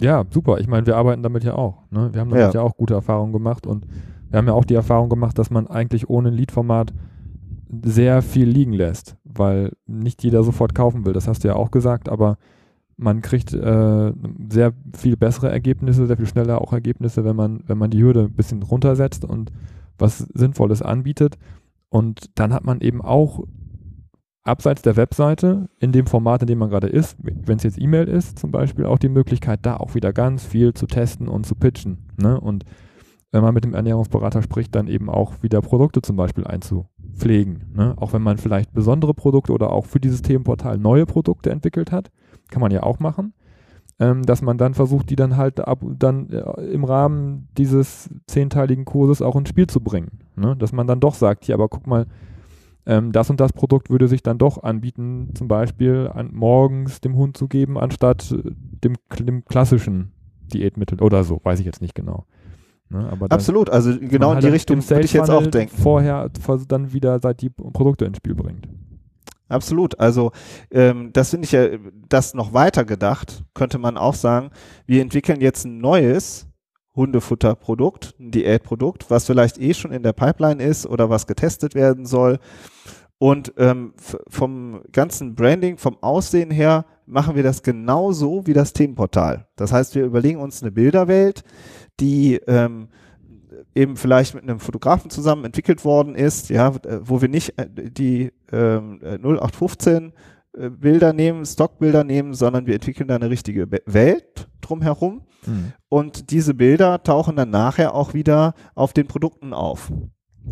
Ja, 0.00 0.24
super. 0.30 0.58
Ich 0.58 0.66
meine, 0.66 0.86
wir 0.86 0.96
arbeiten 0.96 1.22
damit 1.22 1.44
ja 1.44 1.54
auch. 1.54 1.82
Ne? 1.90 2.10
Wir 2.12 2.20
haben 2.20 2.30
damit 2.30 2.54
ja. 2.54 2.60
ja. 2.60 2.62
auch 2.62 2.76
gute 2.76 2.94
Erfahrungen 2.94 3.32
gemacht 3.32 3.66
und 3.66 3.86
wir 4.30 4.38
haben 4.38 4.46
ja 4.46 4.54
auch 4.54 4.64
die 4.64 4.74
Erfahrung 4.74 5.08
gemacht, 5.08 5.38
dass 5.38 5.50
man 5.50 5.66
eigentlich 5.66 6.08
ohne 6.08 6.28
ein 6.28 6.34
Lead-Format 6.34 6.92
sehr 7.84 8.22
viel 8.22 8.48
liegen 8.48 8.72
lässt, 8.72 9.16
weil 9.24 9.72
nicht 9.86 10.22
jeder 10.22 10.42
sofort 10.42 10.74
kaufen 10.74 11.06
will. 11.06 11.12
Das 11.12 11.28
hast 11.28 11.44
du 11.44 11.48
ja 11.48 11.56
auch 11.56 11.70
gesagt, 11.70 12.08
aber 12.08 12.36
man 12.96 13.22
kriegt 13.22 13.52
äh, 13.52 14.12
sehr 14.50 14.72
viel 14.96 15.16
bessere 15.16 15.50
Ergebnisse, 15.50 16.06
sehr 16.06 16.16
viel 16.16 16.26
schneller 16.26 16.60
auch 16.60 16.72
Ergebnisse, 16.72 17.24
wenn 17.24 17.36
man, 17.36 17.62
wenn 17.66 17.78
man 17.78 17.90
die 17.90 18.02
Hürde 18.02 18.24
ein 18.24 18.32
bisschen 18.32 18.62
runtersetzt 18.62 19.24
und 19.24 19.50
was 19.98 20.18
Sinnvolles 20.18 20.82
anbietet. 20.82 21.36
Und 21.88 22.30
dann 22.34 22.52
hat 22.52 22.64
man 22.64 22.80
eben 22.80 23.02
auch 23.02 23.44
abseits 24.44 24.82
der 24.82 24.96
Webseite, 24.96 25.68
in 25.80 25.92
dem 25.92 26.06
Format, 26.06 26.42
in 26.42 26.46
dem 26.46 26.58
man 26.58 26.70
gerade 26.70 26.86
ist, 26.86 27.16
wenn 27.20 27.56
es 27.56 27.62
jetzt 27.62 27.80
E-Mail 27.80 28.08
ist 28.08 28.38
zum 28.38 28.50
Beispiel, 28.50 28.84
auch 28.84 28.98
die 28.98 29.08
Möglichkeit, 29.08 29.60
da 29.62 29.78
auch 29.78 29.94
wieder 29.94 30.12
ganz 30.12 30.44
viel 30.44 30.74
zu 30.74 30.86
testen 30.86 31.28
und 31.28 31.46
zu 31.46 31.54
pitchen. 31.54 32.10
Ne? 32.18 32.38
Und 32.38 32.64
wenn 33.32 33.42
man 33.42 33.54
mit 33.54 33.64
dem 33.64 33.74
Ernährungsberater 33.74 34.42
spricht, 34.42 34.74
dann 34.74 34.86
eben 34.86 35.10
auch 35.10 35.42
wieder 35.42 35.60
Produkte 35.60 36.02
zum 36.02 36.16
Beispiel 36.16 36.46
einzupflegen. 36.46 37.72
Ne? 37.74 37.94
Auch 37.96 38.12
wenn 38.12 38.22
man 38.22 38.36
vielleicht 38.36 38.72
besondere 38.72 39.14
Produkte 39.14 39.52
oder 39.52 39.70
auch 39.70 39.86
für 39.86 39.98
dieses 39.98 40.22
Themenportal 40.22 40.78
neue 40.78 41.06
Produkte 41.06 41.50
entwickelt 41.50 41.90
hat, 41.90 42.10
kann 42.50 42.60
man 42.60 42.70
ja 42.70 42.82
auch 42.82 43.00
machen. 43.00 43.32
Ähm, 43.98 44.24
dass 44.24 44.42
man 44.42 44.58
dann 44.58 44.74
versucht, 44.74 45.08
die 45.08 45.16
dann 45.16 45.36
halt 45.36 45.60
ab, 45.60 45.80
dann 45.98 46.28
äh, 46.30 46.62
im 46.66 46.84
Rahmen 46.84 47.48
dieses 47.56 48.10
zehnteiligen 48.26 48.84
Kurses 48.84 49.22
auch 49.22 49.36
ins 49.36 49.48
Spiel 49.48 49.68
zu 49.68 49.80
bringen. 49.80 50.18
Ne? 50.36 50.56
Dass 50.56 50.72
man 50.72 50.86
dann 50.86 51.00
doch 51.00 51.14
sagt, 51.14 51.44
hier, 51.44 51.54
aber 51.54 51.68
guck 51.68 51.86
mal, 51.86 52.06
ähm, 52.86 53.12
das 53.12 53.30
und 53.30 53.40
das 53.40 53.52
Produkt 53.52 53.90
würde 53.90 54.08
sich 54.08 54.22
dann 54.22 54.38
doch 54.38 54.62
anbieten, 54.62 55.30
zum 55.34 55.48
Beispiel 55.48 56.10
an, 56.12 56.30
morgens 56.32 57.00
dem 57.00 57.16
Hund 57.16 57.36
zu 57.36 57.48
geben, 57.48 57.78
anstatt 57.78 58.30
äh, 58.32 58.42
dem, 58.52 58.96
dem 59.18 59.44
klassischen 59.44 60.12
Diätmittel 60.52 61.00
oder 61.00 61.24
so, 61.24 61.40
weiß 61.42 61.60
ich 61.60 61.66
jetzt 61.66 61.80
nicht 61.80 61.94
genau. 61.94 62.26
Ne? 62.90 63.08
Aber 63.10 63.26
Absolut, 63.30 63.70
also 63.70 63.98
genau 63.98 64.30
in 64.30 64.34
halt 64.36 64.44
die 64.44 64.48
Richtung 64.48 64.88
würde 64.88 65.04
ich 65.04 65.12
jetzt 65.12 65.30
auch 65.30 65.46
denken. 65.46 65.76
Vorher 65.76 66.30
dann 66.68 66.92
wieder 66.92 67.18
seit 67.18 67.40
die 67.40 67.50
Produkte 67.50 68.04
ins 68.04 68.18
Spiel 68.18 68.34
bringt. 68.34 68.68
Absolut. 69.48 69.98
Also 70.00 70.32
ähm, 70.70 71.10
das 71.12 71.30
finde 71.30 71.46
ich 71.46 71.52
ja, 71.52 71.66
das 72.08 72.34
noch 72.34 72.52
weiter 72.52 72.84
gedacht, 72.84 73.44
könnte 73.54 73.78
man 73.78 73.96
auch 73.96 74.14
sagen, 74.14 74.50
wir 74.86 75.02
entwickeln 75.02 75.40
jetzt 75.40 75.64
ein 75.64 75.78
neues 75.78 76.46
Hundefutterprodukt, 76.96 78.14
ein 78.18 78.30
Diätprodukt, 78.30 79.10
was 79.10 79.26
vielleicht 79.26 79.58
eh 79.58 79.74
schon 79.74 79.92
in 79.92 80.02
der 80.02 80.12
Pipeline 80.12 80.62
ist 80.62 80.86
oder 80.86 81.10
was 81.10 81.26
getestet 81.26 81.74
werden 81.74 82.06
soll. 82.06 82.38
Und 83.18 83.54
ähm, 83.56 83.94
vom 84.28 84.82
ganzen 84.92 85.34
Branding, 85.34 85.78
vom 85.78 85.96
Aussehen 86.02 86.50
her, 86.50 86.84
machen 87.06 87.36
wir 87.36 87.42
das 87.42 87.62
genauso 87.62 88.46
wie 88.46 88.52
das 88.52 88.72
Themenportal. 88.72 89.46
Das 89.56 89.72
heißt, 89.72 89.94
wir 89.94 90.04
überlegen 90.04 90.40
uns 90.40 90.62
eine 90.62 90.72
Bilderwelt, 90.72 91.42
die 92.00 92.36
ähm, 92.46 92.88
eben 93.74 93.96
vielleicht 93.96 94.34
mit 94.34 94.44
einem 94.44 94.60
Fotografen 94.60 95.10
zusammen 95.10 95.44
entwickelt 95.44 95.84
worden 95.84 96.14
ist, 96.14 96.50
ja, 96.50 96.74
wo 97.02 97.20
wir 97.20 97.28
nicht 97.28 97.58
äh, 97.58 97.68
die 97.68 98.32
ähm, 98.52 99.00
0815 99.02 100.12
äh, 100.56 100.70
Bilder 100.70 101.12
nehmen, 101.12 101.44
Stockbilder 101.44 102.04
nehmen, 102.04 102.34
sondern 102.34 102.66
wir 102.66 102.74
entwickeln 102.74 103.08
da 103.08 103.16
eine 103.16 103.30
richtige 103.30 103.70
Welt 103.86 104.48
drumherum. 104.60 105.22
Mhm. 105.46 105.72
Und 105.88 106.30
diese 106.30 106.54
Bilder 106.54 107.02
tauchen 107.02 107.36
dann 107.36 107.50
nachher 107.50 107.94
auch 107.94 108.14
wieder 108.14 108.54
auf 108.74 108.92
den 108.92 109.06
Produkten 109.06 109.52
auf, 109.52 109.92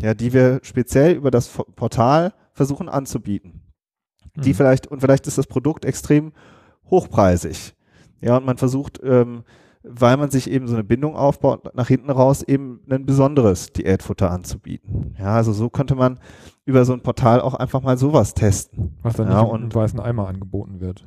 ja, 0.00 0.14
die 0.14 0.32
wir 0.32 0.60
speziell 0.62 1.14
über 1.14 1.30
das 1.30 1.48
Portal 1.48 2.32
versuchen 2.52 2.88
anzubieten. 2.88 3.62
Mhm. 4.34 4.42
Die 4.42 4.54
vielleicht, 4.54 4.86
und 4.86 5.00
vielleicht 5.00 5.26
ist 5.26 5.38
das 5.38 5.46
Produkt 5.46 5.84
extrem 5.84 6.32
hochpreisig. 6.90 7.74
Ja, 8.20 8.36
und 8.36 8.46
man 8.46 8.56
versucht, 8.56 9.00
ähm, 9.02 9.44
weil 9.82 10.16
man 10.16 10.30
sich 10.30 10.48
eben 10.48 10.68
so 10.68 10.74
eine 10.74 10.84
Bindung 10.84 11.16
aufbaut, 11.16 11.74
nach 11.74 11.88
hinten 11.88 12.10
raus 12.10 12.42
eben 12.42 12.80
ein 12.88 13.04
besonderes 13.04 13.72
Diätfutter 13.72 14.30
anzubieten. 14.30 15.16
Ja, 15.18 15.34
also 15.34 15.52
so 15.52 15.70
könnte 15.70 15.96
man 15.96 16.20
über 16.64 16.84
so 16.84 16.92
ein 16.92 17.02
Portal 17.02 17.40
auch 17.40 17.54
einfach 17.54 17.82
mal 17.82 17.98
sowas 17.98 18.34
testen. 18.34 18.96
Was 19.02 19.16
dann 19.16 19.28
ja, 19.28 19.42
nicht 19.42 19.62
im 19.62 19.74
weißen 19.74 19.98
Eimer 19.98 20.28
angeboten 20.28 20.80
wird. 20.80 21.04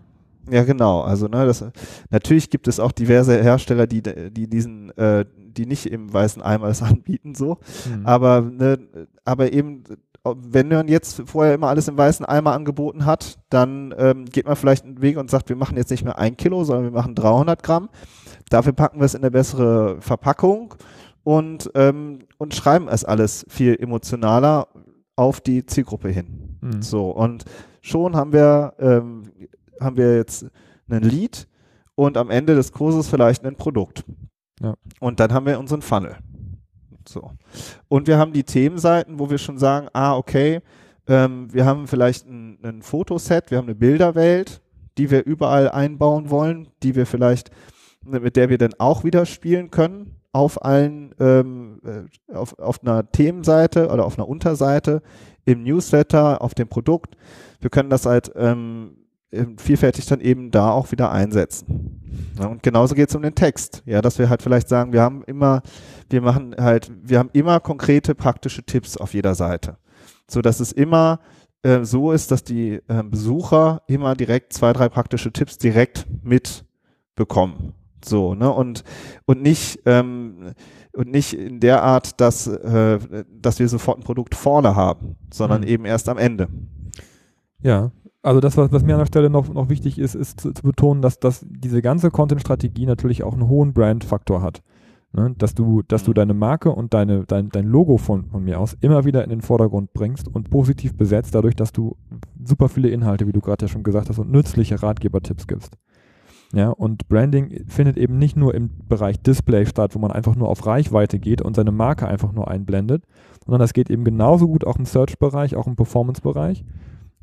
Ja, 0.50 0.64
genau. 0.64 1.02
Also 1.02 1.28
ne, 1.28 1.46
das, 1.46 1.66
natürlich 2.10 2.50
gibt 2.50 2.68
es 2.68 2.80
auch 2.80 2.92
diverse 2.92 3.42
Hersteller, 3.42 3.88
die, 3.88 4.02
die 4.04 4.48
diesen, 4.48 4.96
äh, 4.98 5.26
die 5.36 5.66
nicht 5.66 5.88
im 5.88 6.12
weißen 6.12 6.42
Eimer 6.42 6.68
das 6.68 6.82
anbieten, 6.84 7.36
so. 7.36 7.58
Mhm. 7.90 8.06
Aber, 8.06 8.42
ne, 8.42 8.80
aber 9.24 9.54
eben, 9.54 9.84
wenn 10.24 10.70
man 10.70 10.88
jetzt 10.88 11.22
vorher 11.26 11.54
immer 11.54 11.68
alles 11.68 11.88
im 11.88 11.98
weißen 11.98 12.26
Eimer 12.26 12.54
angeboten 12.54 13.06
hat, 13.06 13.38
dann 13.50 13.94
ähm, 13.98 14.26
geht 14.26 14.48
man 14.48 14.56
vielleicht 14.56 14.86
einen 14.86 15.02
Weg 15.02 15.18
und 15.18 15.30
sagt, 15.30 15.50
wir 15.50 15.56
machen 15.56 15.78
jetzt 15.78 15.92
nicht 15.92 16.04
mehr 16.04 16.18
ein 16.18 16.38
Kilo, 16.38 16.64
sondern 16.64 16.86
wir 16.86 16.92
machen 16.92 17.16
300 17.16 17.62
Gramm. 17.62 17.90
Dafür 18.50 18.74
packen 18.74 19.00
wir 19.00 19.06
es 19.06 19.14
in 19.14 19.22
eine 19.22 19.32
bessere 19.32 20.02
Verpackung 20.02 20.76
und, 21.24 21.72
ähm, 21.76 22.20
und 22.38 22.54
schreiben 22.56 22.88
es 22.88 23.06
alles 23.06 23.46
viel 23.50 23.76
emotionaler 23.80 24.68
auf 25.16 25.42
die 25.42 25.66
Zielgruppe 25.66 26.10
hin. 26.10 26.58
Mhm. 26.62 26.82
So, 26.82 27.10
und 27.10 27.46
schon 27.82 28.16
haben 28.16 28.34
wir, 28.34 28.74
ähm, 28.80 29.24
haben 29.80 29.98
wir 29.98 30.16
jetzt 30.16 30.46
ein 30.90 31.04
Lied 31.04 31.48
und 31.96 32.18
am 32.18 32.30
Ende 32.30 32.56
des 32.56 32.72
Kurses 32.72 33.08
vielleicht 33.08 33.46
ein 33.46 33.56
Produkt. 33.56 34.04
Ja. 34.62 34.76
Und 35.00 35.20
dann 35.20 35.34
haben 35.34 35.46
wir 35.46 35.60
unseren 35.60 35.82
Funnel. 35.82 36.18
So. 37.08 37.32
Und 37.88 38.08
wir 38.08 38.18
haben 38.18 38.34
die 38.34 38.44
Themenseiten, 38.44 39.20
wo 39.20 39.30
wir 39.30 39.38
schon 39.38 39.58
sagen, 39.58 39.88
ah, 39.94 40.16
okay, 40.16 40.62
ähm, 41.08 41.54
wir 41.54 41.66
haben 41.66 41.88
vielleicht 41.88 42.28
ein, 42.28 42.58
ein 42.64 42.82
Fotoset, 42.82 43.52
wir 43.52 43.58
haben 43.58 43.66
eine 43.66 43.76
Bilderwelt, 43.76 44.62
die 44.98 45.12
wir 45.12 45.26
überall 45.26 45.70
einbauen 45.70 46.30
wollen, 46.30 46.70
die 46.82 46.96
wir 46.96 47.06
vielleicht, 47.06 47.52
mit 48.04 48.36
der 48.36 48.50
wir 48.50 48.58
dann 48.58 48.74
auch 48.80 49.04
wieder 49.04 49.26
spielen 49.26 49.72
können 49.72 50.16
auf 50.32 50.64
allen, 50.66 51.14
ähm, 51.20 51.80
äh, 51.86 52.34
auf, 52.34 52.58
auf 52.60 52.82
einer 52.82 53.10
Themenseite 53.10 53.90
oder 53.90 54.06
auf 54.06 54.18
einer 54.18 54.28
Unterseite, 54.28 55.02
im 55.46 55.64
Newsletter, 55.64 56.42
auf 56.42 56.56
dem 56.56 56.68
Produkt. 56.68 57.16
Wir 57.62 57.70
können 57.70 57.90
das 57.90 58.06
halt 58.06 58.32
ähm, 58.36 59.05
vielfältig 59.58 60.06
dann 60.06 60.22
eben 60.22 60.52
da 60.52 60.72
auch 60.72 60.92
wieder 60.92 61.12
einsetzen. 61.12 62.02
Ja, 62.40 62.48
und 62.48 62.64
genauso 62.64 62.96
geht 62.96 63.10
es 63.10 63.16
um 63.16 63.22
den 63.22 63.36
Text. 63.36 63.84
Ja, 63.86 64.02
dass 64.02 64.20
wir 64.20 64.30
halt 64.30 64.42
vielleicht 64.42 64.70
sagen, 64.70 64.94
wir 64.94 65.02
haben 65.02 65.24
immer, 65.24 65.62
wir 66.10 66.22
machen 66.22 66.56
halt, 66.58 66.92
wir 67.04 67.20
haben 67.20 67.30
immer 67.34 67.60
konkrete 67.60 68.16
praktische 68.16 68.64
Tipps 68.64 68.98
auf 68.98 69.14
jeder 69.14 69.36
Seite. 69.36 69.78
So 70.30 70.42
dass 70.42 70.60
es 70.60 70.72
immer 70.72 71.20
äh, 71.64 71.84
so 71.84 72.12
ist, 72.12 72.32
dass 72.32 72.44
die 72.44 72.80
äh, 72.88 73.04
Besucher 73.04 73.82
immer 73.88 74.16
direkt 74.16 74.54
zwei, 74.54 74.74
drei 74.74 74.90
praktische 74.90 75.32
Tipps 75.32 75.58
direkt 75.58 76.06
mitbekommen. 76.24 77.74
So, 78.04 78.36
ne? 78.36 78.52
Und, 78.52 78.84
und 79.26 79.42
nicht, 79.42 79.82
ähm, 79.86 80.54
und 80.94 81.10
nicht 81.10 81.34
in 81.34 81.60
der 81.60 81.82
Art, 81.84 82.22
dass, 82.22 82.48
äh, 82.48 83.00
dass 83.30 83.60
wir 83.60 83.68
sofort 83.68 83.98
ein 83.98 84.04
Produkt 84.04 84.36
vorne 84.36 84.76
haben, 84.76 85.16
sondern 85.34 85.62
mhm. 85.62 85.68
eben 85.68 85.86
erst 85.86 86.08
am 86.08 86.18
Ende. 86.18 86.48
Ja, 87.62 87.92
also 88.26 88.40
das, 88.40 88.58
was, 88.58 88.72
was 88.72 88.84
mir 88.84 88.94
an 88.94 89.00
der 89.00 89.06
Stelle 89.06 89.30
noch, 89.30 89.54
noch 89.54 89.70
wichtig 89.70 90.00
ist, 90.00 90.16
ist 90.16 90.42
zu, 90.42 90.52
zu 90.52 90.64
betonen, 90.64 91.02
dass, 91.02 91.20
dass 91.20 91.46
diese 91.48 91.82
ganze 91.82 92.10
Content-Strategie 92.10 92.88
natürlich 92.88 93.24
auch 93.24 93.34
einen 93.34 93.48
hohen 93.48 93.74
Brand-Faktor 93.74 94.42
hat. 94.42 94.64
Ne? 95.14 95.36
Dass 95.38 95.54
du, 95.54 95.84
dass 95.88 96.04
du 96.04 96.12
mhm. 96.12 96.16
deine 96.16 96.34
Marke 96.34 96.72
und 96.72 96.94
deine, 96.94 97.26
dein, 97.26 97.50
dein 97.50 97.68
Logo 97.68 97.98
von, 97.98 98.26
von 98.26 98.44
mir 98.44 98.60
aus 98.60 98.76
immer 98.82 99.06
wieder 99.06 99.24
in 99.24 99.30
den 99.30 99.42
Vordergrund 99.42 99.94
bringst 99.94 100.28
und 100.28 100.50
positiv 100.50 100.96
besetzt, 100.96 101.36
dadurch, 101.36 101.56
dass 101.56 101.72
du 101.72 101.96
super 102.44 102.68
viele 102.68 102.90
Inhalte, 102.90 103.28
wie 103.28 103.32
du 103.32 103.42
gerade 103.42 103.66
ja 103.66 103.70
schon 103.70 103.84
gesagt 103.84 104.10
hast, 104.10 104.18
und 104.18 104.32
nützliche 104.32 104.82
Ratgebertipps 104.82 105.46
gibst. 105.46 105.78
Ja, 106.52 106.70
und 106.70 107.08
Branding 107.08 107.66
findet 107.68 107.98
eben 107.98 108.18
nicht 108.18 108.38
nur 108.38 108.56
im 108.56 108.72
Bereich 108.88 109.22
Display 109.22 109.66
statt, 109.66 109.94
wo 109.94 110.00
man 110.00 110.12
einfach 110.12 110.36
nur 110.36 110.50
auf 110.50 110.66
Reichweite 110.66 111.20
geht 111.20 111.42
und 111.42 111.56
seine 111.56 111.72
Marke 111.72 112.08
einfach 112.08 112.32
nur 112.32 112.50
einblendet, 112.50 113.04
sondern 113.46 113.60
das 113.60 113.74
geht 113.74 113.90
eben 113.90 114.04
genauso 114.04 114.48
gut 114.48 114.66
auch 114.66 114.78
im 114.78 114.86
Search-Bereich, 114.86 115.56
auch 115.56 115.68
im 115.68 115.76
Performance-Bereich 115.76 116.64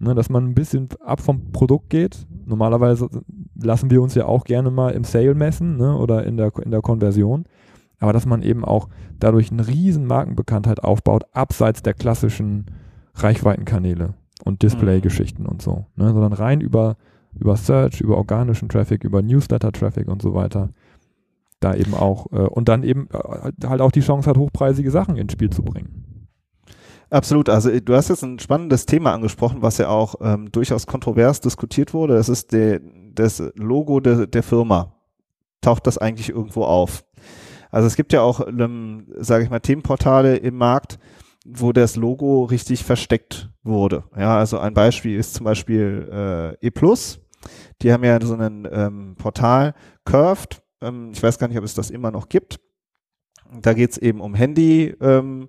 ne, 0.03 0.15
dass 0.15 0.29
man 0.29 0.45
ein 0.45 0.55
bisschen 0.55 0.89
ab 1.01 1.21
vom 1.21 1.53
Produkt 1.53 1.91
geht. 1.91 2.27
Normalerweise 2.45 3.09
lassen 3.55 3.91
wir 3.91 4.03
uns 4.03 4.15
ja 4.15 4.27
auch 4.27 4.45
gerne 4.45 4.71
mal 4.71 4.91
im 4.91 5.05
Sale 5.05 5.35
messen 5.35 5.77
ne, 5.77 5.97
oder 5.97 6.27
in 6.27 6.37
der, 6.37 6.53
in 6.63 6.71
der 6.71 6.83
Konversion. 6.83 7.45
Aber 8.01 8.13
dass 8.13 8.27
man 8.27 8.43
eben 8.43 8.65
auch 8.65 8.89
dadurch 9.21 9.53
eine 9.53 9.67
riesen 9.67 10.07
Markenbekanntheit 10.07 10.83
aufbaut, 10.83 11.25
abseits 11.33 11.83
der 11.83 11.95
klassischen 11.95 12.67
Reichweitenkanäle 13.15 14.15
und 14.45 14.63
Display-Geschichten 14.63 15.45
mhm. 15.45 15.49
und 15.49 15.63
so. 15.63 15.87
Ne, 15.95 16.13
sondern 16.13 16.33
rein 16.33 16.61
über, 16.61 16.97
über 17.39 17.57
Search, 17.57 18.01
über 18.01 18.17
organischen 18.17 18.69
Traffic, 18.69 19.05
über 19.05 19.23
Newsletter-Traffic 19.23 20.09
und 20.09 20.21
so 20.21 20.35
weiter. 20.35 20.71
Da 21.61 21.77
eben 21.77 21.95
auch, 21.95 22.27
äh, 22.33 22.49
und 22.49 22.69
dann 22.69 22.83
eben 22.83 23.09
äh, 23.13 23.69
halt 23.69 23.81
auch 23.81 23.93
die 23.93 24.01
Chance 24.01 24.29
hat, 24.29 24.37
hochpreisige 24.37 24.91
Sachen 24.91 25.17
ins 25.17 25.33
Spiel 25.33 25.51
zu 25.51 25.63
bringen. 25.63 26.12
Absolut. 27.13 27.51
Also 27.51 27.71
äh, 27.71 27.83
du 27.83 27.95
hast 27.95 28.09
jetzt 28.09 28.25
ein 28.25 28.39
spannendes 28.39 28.87
Thema 28.87 29.13
angesprochen, 29.13 29.61
was 29.61 29.77
ja 29.77 29.89
auch 29.89 30.15
ähm, 30.23 30.51
durchaus 30.51 30.87
kontrovers 30.87 31.41
diskutiert 31.41 31.93
wurde. 31.93 32.15
Das 32.15 32.31
ist 32.31 32.53
der, 32.53 32.81
das 33.15 33.43
Logo 33.55 34.01
de, 34.01 34.27
der 34.27 34.43
Firma. 34.43 34.95
Taucht 35.61 35.87
das 35.87 35.99
eigentlich 35.99 36.31
irgendwo 36.31 36.65
auf? 36.65 37.05
Also 37.71 37.87
es 37.87 37.97
gibt 37.97 38.15
ja 38.15 38.23
auch, 38.23 38.47
ähm, 38.47 39.07
sage 39.19 39.45
ich 39.45 39.51
mal, 39.51 39.61
Themenportale 39.61 40.37
im 40.37 40.57
Markt, 40.57 40.99
wo 41.47 41.73
das 41.73 41.97
Logo 41.97 42.45
richtig 42.45 42.83
versteckt 42.83 43.51
wurde. 43.63 44.05
Ja, 44.17 44.39
also 44.39 44.59
ein 44.59 44.73
Beispiel 44.73 45.19
ist 45.19 45.35
zum 45.35 45.45
Beispiel 45.45 46.09
äh, 46.63 46.67
E+. 46.67 46.71
Die 47.83 47.93
haben 47.93 48.05
ja 48.05 48.19
so 48.23 48.35
ein 48.35 48.67
ähm, 48.73 49.17
Portal 49.19 49.75
Curved. 50.07 50.63
Ähm, 50.81 51.11
ich 51.13 51.23
weiß 51.23 51.39
gar 51.39 51.49
nicht, 51.49 51.59
ob 51.59 51.65
es 51.65 51.75
das 51.75 51.91
immer 51.91 52.11
noch 52.11 52.31
gibt. 52.31 52.59
Da 53.61 53.75
geht 53.75 53.91
es 53.91 53.99
eben 53.99 54.23
um 54.23 54.35
Handy. 54.35 54.95
Ähm, 55.01 55.49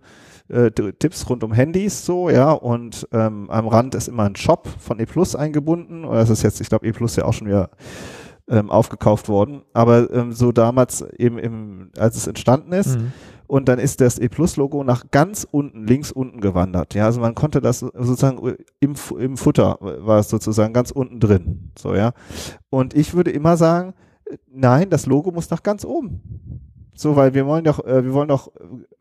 äh, 0.49 0.71
Tipps 0.71 1.29
rund 1.29 1.43
um 1.43 1.53
Handys 1.53 2.05
so, 2.05 2.29
ja, 2.29 2.51
und 2.51 3.07
ähm, 3.11 3.49
am 3.49 3.67
Rand 3.67 3.95
ist 3.95 4.07
immer 4.07 4.23
ein 4.23 4.35
Shop 4.35 4.67
von 4.79 4.99
E 4.99 5.05
Plus 5.05 5.35
eingebunden. 5.35 6.05
Oder 6.05 6.19
das 6.19 6.29
ist 6.29 6.43
jetzt, 6.43 6.61
ich 6.61 6.69
glaube, 6.69 6.87
E 6.87 6.91
Plus 6.91 7.15
ja 7.15 7.25
auch 7.25 7.33
schon 7.33 7.47
wieder 7.47 7.69
ähm, 8.49 8.69
aufgekauft 8.69 9.29
worden. 9.29 9.61
Aber 9.73 10.11
ähm, 10.11 10.33
so 10.33 10.51
damals 10.51 11.01
eben 11.17 11.37
im, 11.37 11.91
als 11.97 12.17
es 12.17 12.27
entstanden 12.27 12.73
ist. 12.73 12.99
Mhm. 12.99 13.13
Und 13.47 13.67
dann 13.67 13.77
ist 13.77 14.01
das 14.01 14.19
E 14.19 14.29
Plus 14.29 14.57
Logo 14.57 14.83
nach 14.83 15.11
ganz 15.11 15.45
unten, 15.49 15.85
links 15.85 16.11
unten 16.11 16.41
gewandert. 16.41 16.93
Ja, 16.93 17.05
also 17.05 17.21
man 17.21 17.35
konnte 17.35 17.61
das 17.61 17.79
sozusagen 17.79 18.55
im, 18.79 18.95
im 19.19 19.37
Futter 19.37 19.77
war 19.79 20.19
es 20.19 20.29
sozusagen 20.29 20.73
ganz 20.73 20.91
unten 20.91 21.19
drin. 21.19 21.71
So, 21.77 21.93
ja. 21.93 22.13
Und 22.69 22.95
ich 22.95 23.13
würde 23.13 23.31
immer 23.31 23.57
sagen, 23.57 23.93
nein, 24.51 24.89
das 24.89 25.05
Logo 25.05 25.31
muss 25.31 25.49
nach 25.49 25.61
ganz 25.61 25.85
oben. 25.85 26.21
So, 26.95 27.15
weil 27.15 27.33
wir 27.33 27.45
wollen 27.45 27.63
doch, 27.63 27.83
äh, 27.85 28.03
wir 28.03 28.13
wollen 28.13 28.29
doch 28.29 28.51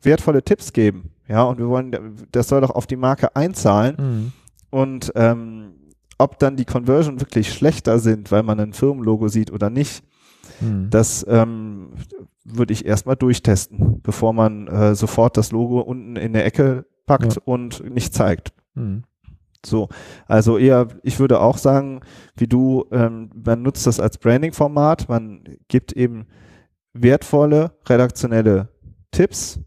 wertvolle 0.00 0.42
Tipps 0.42 0.72
geben. 0.72 1.10
Ja, 1.32 1.44
und 1.44 1.58
wir 1.58 1.66
wollen, 1.68 1.96
das 2.30 2.48
soll 2.48 2.60
doch 2.60 2.68
auf 2.68 2.86
die 2.86 2.96
Marke 2.96 3.34
einzahlen. 3.34 3.96
Mhm. 3.98 4.32
Und 4.68 5.12
ähm, 5.14 5.72
ob 6.18 6.38
dann 6.38 6.56
die 6.56 6.66
Conversion 6.66 7.22
wirklich 7.22 7.54
schlechter 7.54 7.98
sind, 7.98 8.30
weil 8.30 8.42
man 8.42 8.60
ein 8.60 8.74
Firmenlogo 8.74 9.28
sieht 9.28 9.50
oder 9.50 9.70
nicht, 9.70 10.04
mhm. 10.60 10.90
das 10.90 11.24
ähm, 11.26 11.94
würde 12.44 12.74
ich 12.74 12.84
erstmal 12.84 13.16
durchtesten, 13.16 14.02
bevor 14.02 14.34
man 14.34 14.68
äh, 14.68 14.94
sofort 14.94 15.38
das 15.38 15.52
Logo 15.52 15.80
unten 15.80 16.16
in 16.16 16.34
der 16.34 16.44
Ecke 16.44 16.84
packt 17.06 17.36
ja. 17.36 17.42
und 17.46 17.82
nicht 17.90 18.12
zeigt. 18.12 18.52
Mhm. 18.74 19.04
So, 19.64 19.88
also 20.26 20.58
eher, 20.58 20.88
ich 21.02 21.18
würde 21.18 21.40
auch 21.40 21.56
sagen, 21.56 22.00
wie 22.36 22.46
du, 22.46 22.84
ähm, 22.92 23.30
man 23.42 23.62
nutzt 23.62 23.86
das 23.86 24.00
als 24.00 24.18
Branding-Format, 24.18 25.08
man 25.08 25.44
gibt 25.68 25.92
eben 25.94 26.26
wertvolle 26.92 27.72
redaktionelle 27.88 28.68
Tipps 29.12 29.60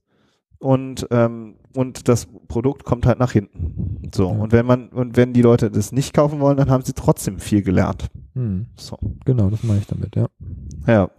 und 0.65 1.07
ähm, 1.11 1.57
und 1.75 2.07
das 2.07 2.27
Produkt 2.47 2.85
kommt 2.85 3.05
halt 3.05 3.19
nach 3.19 3.31
hinten. 3.31 4.09
So 4.13 4.31
ja. 4.31 4.35
und 4.35 4.51
wenn 4.51 4.65
man 4.65 4.89
und 4.89 5.15
wenn 5.15 5.31
die 5.31 5.43
Leute 5.43 5.69
das 5.69 5.91
nicht 5.91 6.13
kaufen 6.13 6.39
wollen, 6.39 6.57
dann 6.57 6.71
haben 6.71 6.83
sie 6.83 6.93
trotzdem 6.93 7.37
viel 7.37 7.61
gelernt. 7.61 8.07
Hm. 8.33 8.65
So. 8.75 8.97
Genau, 9.25 9.51
das 9.51 9.61
mache 9.63 9.77
ich 9.77 9.87
damit, 9.87 10.15
ja. 10.15 10.27
Ja. 10.87 11.09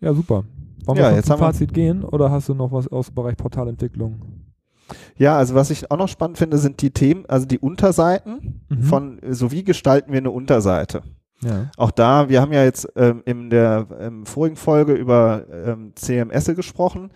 Ja, 0.00 0.14
super. 0.14 0.44
Wollen 0.84 0.98
ja, 0.98 1.10
wir 1.10 1.16
jetzt 1.16 1.26
zum 1.26 1.38
Fazit 1.38 1.74
gehen 1.74 2.04
oder 2.04 2.30
hast 2.30 2.48
du 2.48 2.54
noch 2.54 2.70
was 2.70 2.86
aus 2.86 3.06
dem 3.06 3.16
Bereich 3.16 3.36
Portalentwicklung? 3.36 4.22
Ja, 5.16 5.36
also 5.36 5.56
was 5.56 5.70
ich 5.70 5.90
auch 5.90 5.98
noch 5.98 6.08
spannend 6.08 6.38
finde, 6.38 6.58
sind 6.58 6.80
die 6.82 6.90
Themen, 6.90 7.24
also 7.26 7.46
die 7.46 7.58
Unterseiten 7.58 8.62
mhm. 8.68 8.82
von, 8.82 9.20
so 9.28 9.50
wie 9.50 9.64
gestalten 9.64 10.12
wir 10.12 10.18
eine 10.18 10.30
Unterseite? 10.30 11.02
Ja. 11.42 11.70
Auch 11.76 11.90
da, 11.90 12.28
wir 12.28 12.40
haben 12.40 12.52
ja 12.52 12.64
jetzt 12.64 12.88
ähm, 12.96 13.22
in 13.24 13.50
der 13.50 13.86
ähm, 13.98 14.24
vorigen 14.24 14.56
Folge 14.56 14.92
über 14.92 15.46
ähm, 15.50 15.92
CMS 15.96 16.46
gesprochen 16.54 17.10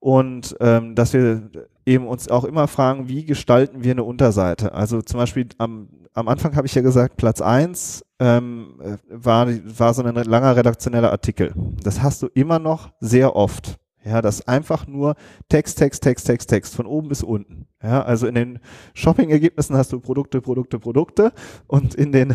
und 0.00 0.56
ähm, 0.60 0.94
dass 0.94 1.12
wir 1.12 1.50
eben 1.86 2.06
uns 2.06 2.28
auch 2.28 2.44
immer 2.44 2.66
fragen, 2.68 3.08
wie 3.08 3.24
gestalten 3.24 3.84
wir 3.84 3.92
eine 3.92 4.04
Unterseite? 4.04 4.74
Also 4.74 5.02
zum 5.02 5.20
Beispiel 5.20 5.48
am, 5.58 5.88
am 6.14 6.28
Anfang 6.28 6.56
habe 6.56 6.66
ich 6.66 6.74
ja 6.74 6.82
gesagt, 6.82 7.16
Platz 7.16 7.40
eins 7.40 8.04
ähm, 8.18 8.74
war, 9.08 9.46
war 9.48 9.94
so 9.94 10.02
ein 10.02 10.14
langer 10.14 10.56
redaktioneller 10.56 11.10
Artikel. 11.10 11.52
Das 11.82 12.02
hast 12.02 12.22
du 12.22 12.28
immer 12.28 12.58
noch 12.58 12.92
sehr 13.00 13.36
oft. 13.36 13.78
Ja, 14.02 14.22
das 14.22 14.48
einfach 14.48 14.86
nur 14.86 15.14
Text, 15.50 15.76
Text, 15.76 16.02
Text, 16.02 16.26
Text, 16.26 16.48
Text 16.48 16.74
von 16.74 16.86
oben 16.86 17.08
bis 17.08 17.22
unten. 17.22 17.66
Ja, 17.82 18.02
also 18.02 18.26
in 18.26 18.34
den 18.34 18.58
Shopping-Ergebnissen 18.94 19.76
hast 19.76 19.92
du 19.92 20.00
Produkte, 20.00 20.40
Produkte, 20.40 20.78
Produkte 20.78 21.32
und 21.66 21.94
in 21.94 22.10
den 22.10 22.34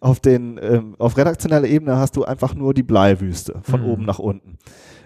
auf 0.00 0.20
den 0.20 0.60
ähm, 0.62 0.94
auf 0.98 1.16
redaktioneller 1.16 1.66
Ebene 1.66 1.96
hast 1.96 2.16
du 2.16 2.24
einfach 2.24 2.54
nur 2.54 2.74
die 2.74 2.82
Bleiwüste 2.82 3.60
von 3.62 3.80
mhm. 3.80 3.86
oben 3.86 4.04
nach 4.04 4.18
unten. 4.18 4.58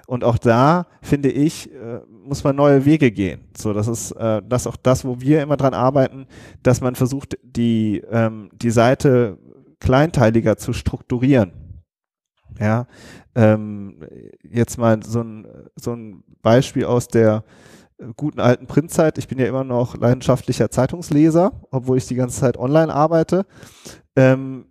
Und 0.06 0.24
auch 0.24 0.38
da 0.38 0.86
finde 1.02 1.30
ich 1.30 1.72
äh, 1.72 2.00
muss 2.08 2.44
man 2.44 2.56
neue 2.56 2.84
Wege 2.84 3.10
gehen. 3.10 3.48
So, 3.56 3.72
das 3.72 3.88
ist 3.88 4.12
äh, 4.12 4.42
das 4.46 4.66
auch 4.66 4.76
das, 4.76 5.04
wo 5.04 5.20
wir 5.20 5.42
immer 5.42 5.56
dran 5.56 5.74
arbeiten, 5.74 6.26
dass 6.62 6.80
man 6.80 6.94
versucht 6.94 7.38
die 7.42 8.02
ähm, 8.10 8.50
die 8.52 8.70
Seite 8.70 9.38
kleinteiliger 9.80 10.56
zu 10.56 10.72
strukturieren. 10.72 11.52
Ja, 12.58 12.86
ähm, 13.34 14.00
jetzt 14.42 14.78
mal 14.78 15.02
so 15.02 15.20
ein, 15.22 15.46
so 15.76 15.92
ein 15.92 16.24
Beispiel 16.40 16.86
aus 16.86 17.08
der 17.08 17.44
äh, 17.98 18.06
guten 18.16 18.40
alten 18.40 18.66
Printzeit. 18.66 19.18
Ich 19.18 19.28
bin 19.28 19.38
ja 19.38 19.46
immer 19.46 19.64
noch 19.64 19.96
leidenschaftlicher 19.96 20.70
Zeitungsleser, 20.70 21.52
obwohl 21.70 21.98
ich 21.98 22.06
die 22.06 22.14
ganze 22.14 22.40
Zeit 22.40 22.56
online 22.56 22.92
arbeite. 22.94 23.44
Ähm, 24.16 24.66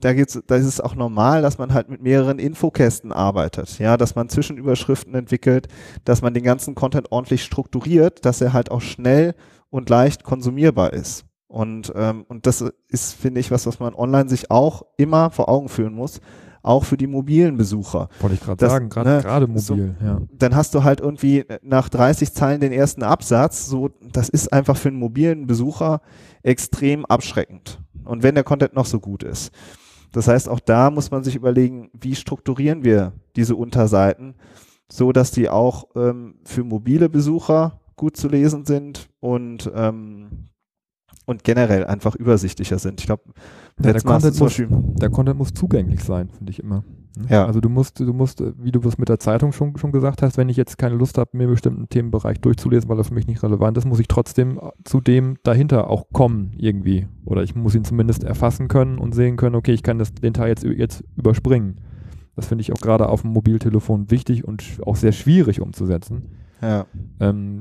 da 0.00 0.12
geht's, 0.12 0.40
da 0.46 0.56
ist 0.56 0.66
es 0.66 0.80
auch 0.80 0.94
normal, 0.94 1.42
dass 1.42 1.58
man 1.58 1.72
halt 1.72 1.88
mit 1.88 2.02
mehreren 2.02 2.38
Infokästen 2.38 3.12
arbeitet, 3.12 3.78
ja, 3.78 3.96
dass 3.96 4.14
man 4.14 4.28
Zwischenüberschriften 4.28 5.14
entwickelt, 5.14 5.68
dass 6.04 6.22
man 6.22 6.34
den 6.34 6.44
ganzen 6.44 6.74
Content 6.74 7.12
ordentlich 7.12 7.42
strukturiert, 7.44 8.24
dass 8.24 8.40
er 8.40 8.52
halt 8.52 8.70
auch 8.70 8.80
schnell 8.80 9.34
und 9.70 9.88
leicht 9.90 10.24
konsumierbar 10.24 10.92
ist. 10.92 11.24
Und, 11.48 11.92
ähm, 11.94 12.24
und 12.28 12.46
das 12.46 12.64
ist, 12.88 13.14
finde 13.14 13.40
ich, 13.40 13.50
was, 13.50 13.66
was 13.66 13.78
man 13.78 13.94
online 13.94 14.28
sich 14.28 14.50
auch 14.50 14.82
immer 14.96 15.30
vor 15.30 15.48
Augen 15.48 15.68
führen 15.68 15.94
muss, 15.94 16.20
auch 16.64 16.84
für 16.84 16.96
die 16.96 17.06
mobilen 17.06 17.56
Besucher. 17.56 18.08
Wollte 18.20 18.34
ich 18.34 18.40
gerade 18.40 18.68
sagen, 18.68 18.88
gerade 18.88 19.46
ne, 19.46 19.46
mobil. 19.46 19.60
So, 19.60 19.76
ja. 19.76 20.20
Dann 20.32 20.56
hast 20.56 20.74
du 20.74 20.82
halt 20.82 21.00
irgendwie 21.00 21.44
nach 21.62 21.88
30 21.88 22.32
Zeilen 22.32 22.60
den 22.60 22.72
ersten 22.72 23.02
Absatz. 23.02 23.66
So, 23.66 23.90
das 24.00 24.28
ist 24.30 24.52
einfach 24.52 24.76
für 24.76 24.88
einen 24.88 24.98
mobilen 24.98 25.46
Besucher 25.46 26.00
extrem 26.42 27.04
abschreckend. 27.04 27.80
Und 28.04 28.22
wenn 28.22 28.34
der 28.34 28.44
Content 28.44 28.74
noch 28.74 28.86
so 28.86 29.00
gut 29.00 29.22
ist. 29.22 29.52
Das 30.12 30.28
heißt, 30.28 30.48
auch 30.48 30.60
da 30.60 30.90
muss 30.90 31.10
man 31.10 31.24
sich 31.24 31.34
überlegen, 31.34 31.90
wie 31.92 32.14
strukturieren 32.14 32.84
wir 32.84 33.12
diese 33.34 33.56
Unterseiten, 33.56 34.34
so 34.88 35.10
dass 35.10 35.32
die 35.32 35.48
auch 35.48 35.88
ähm, 35.96 36.36
für 36.44 36.62
mobile 36.62 37.08
Besucher 37.08 37.80
gut 37.96 38.16
zu 38.16 38.28
lesen 38.28 38.64
sind 38.64 39.08
und 39.20 39.70
ähm, 39.74 40.48
und 41.26 41.42
generell 41.42 41.86
einfach 41.86 42.14
übersichtlicher 42.14 42.78
sind. 42.78 43.00
Ich 43.00 43.06
glaube, 43.06 43.22
ja, 43.82 43.92
der, 43.92 44.02
Content 44.02 44.38
muss, 44.38 44.56
der 44.58 45.10
Content 45.10 45.38
muss 45.38 45.54
zugänglich 45.54 46.04
sein, 46.04 46.28
finde 46.28 46.50
ich 46.50 46.58
immer. 46.58 46.84
Ne? 47.16 47.26
Ja. 47.28 47.46
Also 47.46 47.60
du 47.60 47.68
musst, 47.68 48.00
du 48.00 48.12
musst, 48.12 48.42
wie 48.58 48.72
du 48.72 48.80
es 48.86 48.98
mit 48.98 49.08
der 49.08 49.18
Zeitung 49.18 49.52
schon, 49.52 49.76
schon 49.76 49.92
gesagt 49.92 50.22
hast, 50.22 50.36
wenn 50.36 50.48
ich 50.48 50.56
jetzt 50.56 50.78
keine 50.78 50.96
Lust 50.96 51.18
habe, 51.18 51.36
mir 51.36 51.46
bestimmten 51.46 51.88
Themenbereich 51.88 52.40
durchzulesen, 52.40 52.88
weil 52.88 52.98
er 52.98 53.04
für 53.04 53.14
mich 53.14 53.26
nicht 53.26 53.42
relevant 53.42 53.78
ist, 53.78 53.86
muss 53.86 54.00
ich 54.00 54.08
trotzdem 54.08 54.60
zu 54.84 55.00
dem 55.00 55.36
dahinter 55.42 55.90
auch 55.90 56.06
kommen 56.12 56.52
irgendwie. 56.56 57.06
Oder 57.24 57.42
ich 57.42 57.54
muss 57.54 57.74
ihn 57.74 57.84
zumindest 57.84 58.24
erfassen 58.24 58.68
können 58.68 58.98
und 58.98 59.14
sehen 59.14 59.36
können, 59.36 59.54
okay, 59.54 59.72
ich 59.72 59.82
kann 59.82 59.98
das, 59.98 60.12
den 60.12 60.34
Teil 60.34 60.48
jetzt, 60.48 60.64
jetzt 60.64 61.04
überspringen. 61.16 61.80
Das 62.36 62.46
finde 62.46 62.62
ich 62.62 62.72
auch 62.72 62.80
gerade 62.80 63.08
auf 63.08 63.22
dem 63.22 63.30
Mobiltelefon 63.30 64.10
wichtig 64.10 64.44
und 64.44 64.64
auch 64.84 64.96
sehr 64.96 65.12
schwierig 65.12 65.60
umzusetzen. 65.60 66.30
Ja. 66.60 66.86
Ähm, 67.20 67.60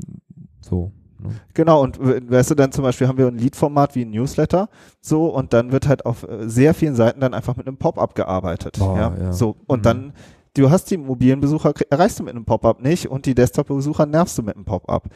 so. 0.62 0.92
Ne? 1.24 1.36
Genau, 1.54 1.82
und 1.82 2.00
weißt 2.00 2.52
du, 2.52 2.56
dann 2.56 2.72
zum 2.72 2.84
Beispiel 2.84 3.08
haben 3.08 3.18
wir 3.18 3.28
ein 3.28 3.38
Lead-Format 3.38 3.96
wie 3.96 4.06
ein 4.06 4.12
Newsletter, 4.12 4.70
so, 5.02 5.28
und 5.28 5.54
dann 5.54 5.72
wird 5.72 5.88
halt 5.88 6.06
auf 6.06 6.24
äh, 6.24 6.48
sehr 6.48 6.74
vielen 6.74 6.96
Seiten 6.96 7.20
dann 7.20 7.34
einfach 7.34 7.56
mit 7.56 7.68
einem 7.68 7.78
Pop-up 7.78 8.16
gearbeitet. 8.16 8.80
Oh, 8.80 8.96
ja? 8.96 9.14
ja? 9.20 9.34
So, 9.34 9.56
und 9.68 9.80
mhm. 9.80 9.84
dann 9.84 10.14
du 10.56 10.70
hast 10.70 10.92
die 10.92 10.98
mobilen 10.98 11.40
Besucher, 11.40 11.74
erreichst 11.90 12.20
du 12.20 12.24
mit 12.24 12.36
einem 12.36 12.46
Pop-up 12.46 12.82
nicht 12.82 13.08
und 13.08 13.26
die 13.26 13.36
Desktop-Besucher 13.36 14.06
nervst 14.06 14.38
du 14.38 14.44
mit 14.44 14.56
einem 14.56 14.66
Pop-up. 14.66 15.10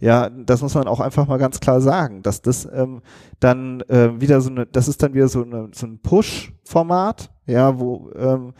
Ja, 0.00 0.28
das 0.28 0.62
muss 0.62 0.74
man 0.74 0.86
auch 0.86 1.00
einfach 1.00 1.26
mal 1.26 1.38
ganz 1.38 1.60
klar 1.60 1.80
sagen, 1.80 2.22
dass 2.22 2.42
das 2.42 2.68
ähm, 2.72 3.00
dann 3.40 3.80
äh, 3.82 4.20
wieder 4.20 4.40
so 4.40 4.50
eine, 4.50 4.66
das 4.66 4.88
ist 4.88 5.02
dann 5.02 5.14
wieder 5.14 5.28
so, 5.28 5.42
eine, 5.42 5.70
so 5.72 5.86
ein 5.86 5.98
Push-Format, 6.00 7.30
ja, 7.46 7.78
wo 7.78 8.10
ähm, 8.14 8.52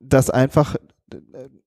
das 0.00 0.30
einfach 0.30 0.76
äh, 1.12 1.18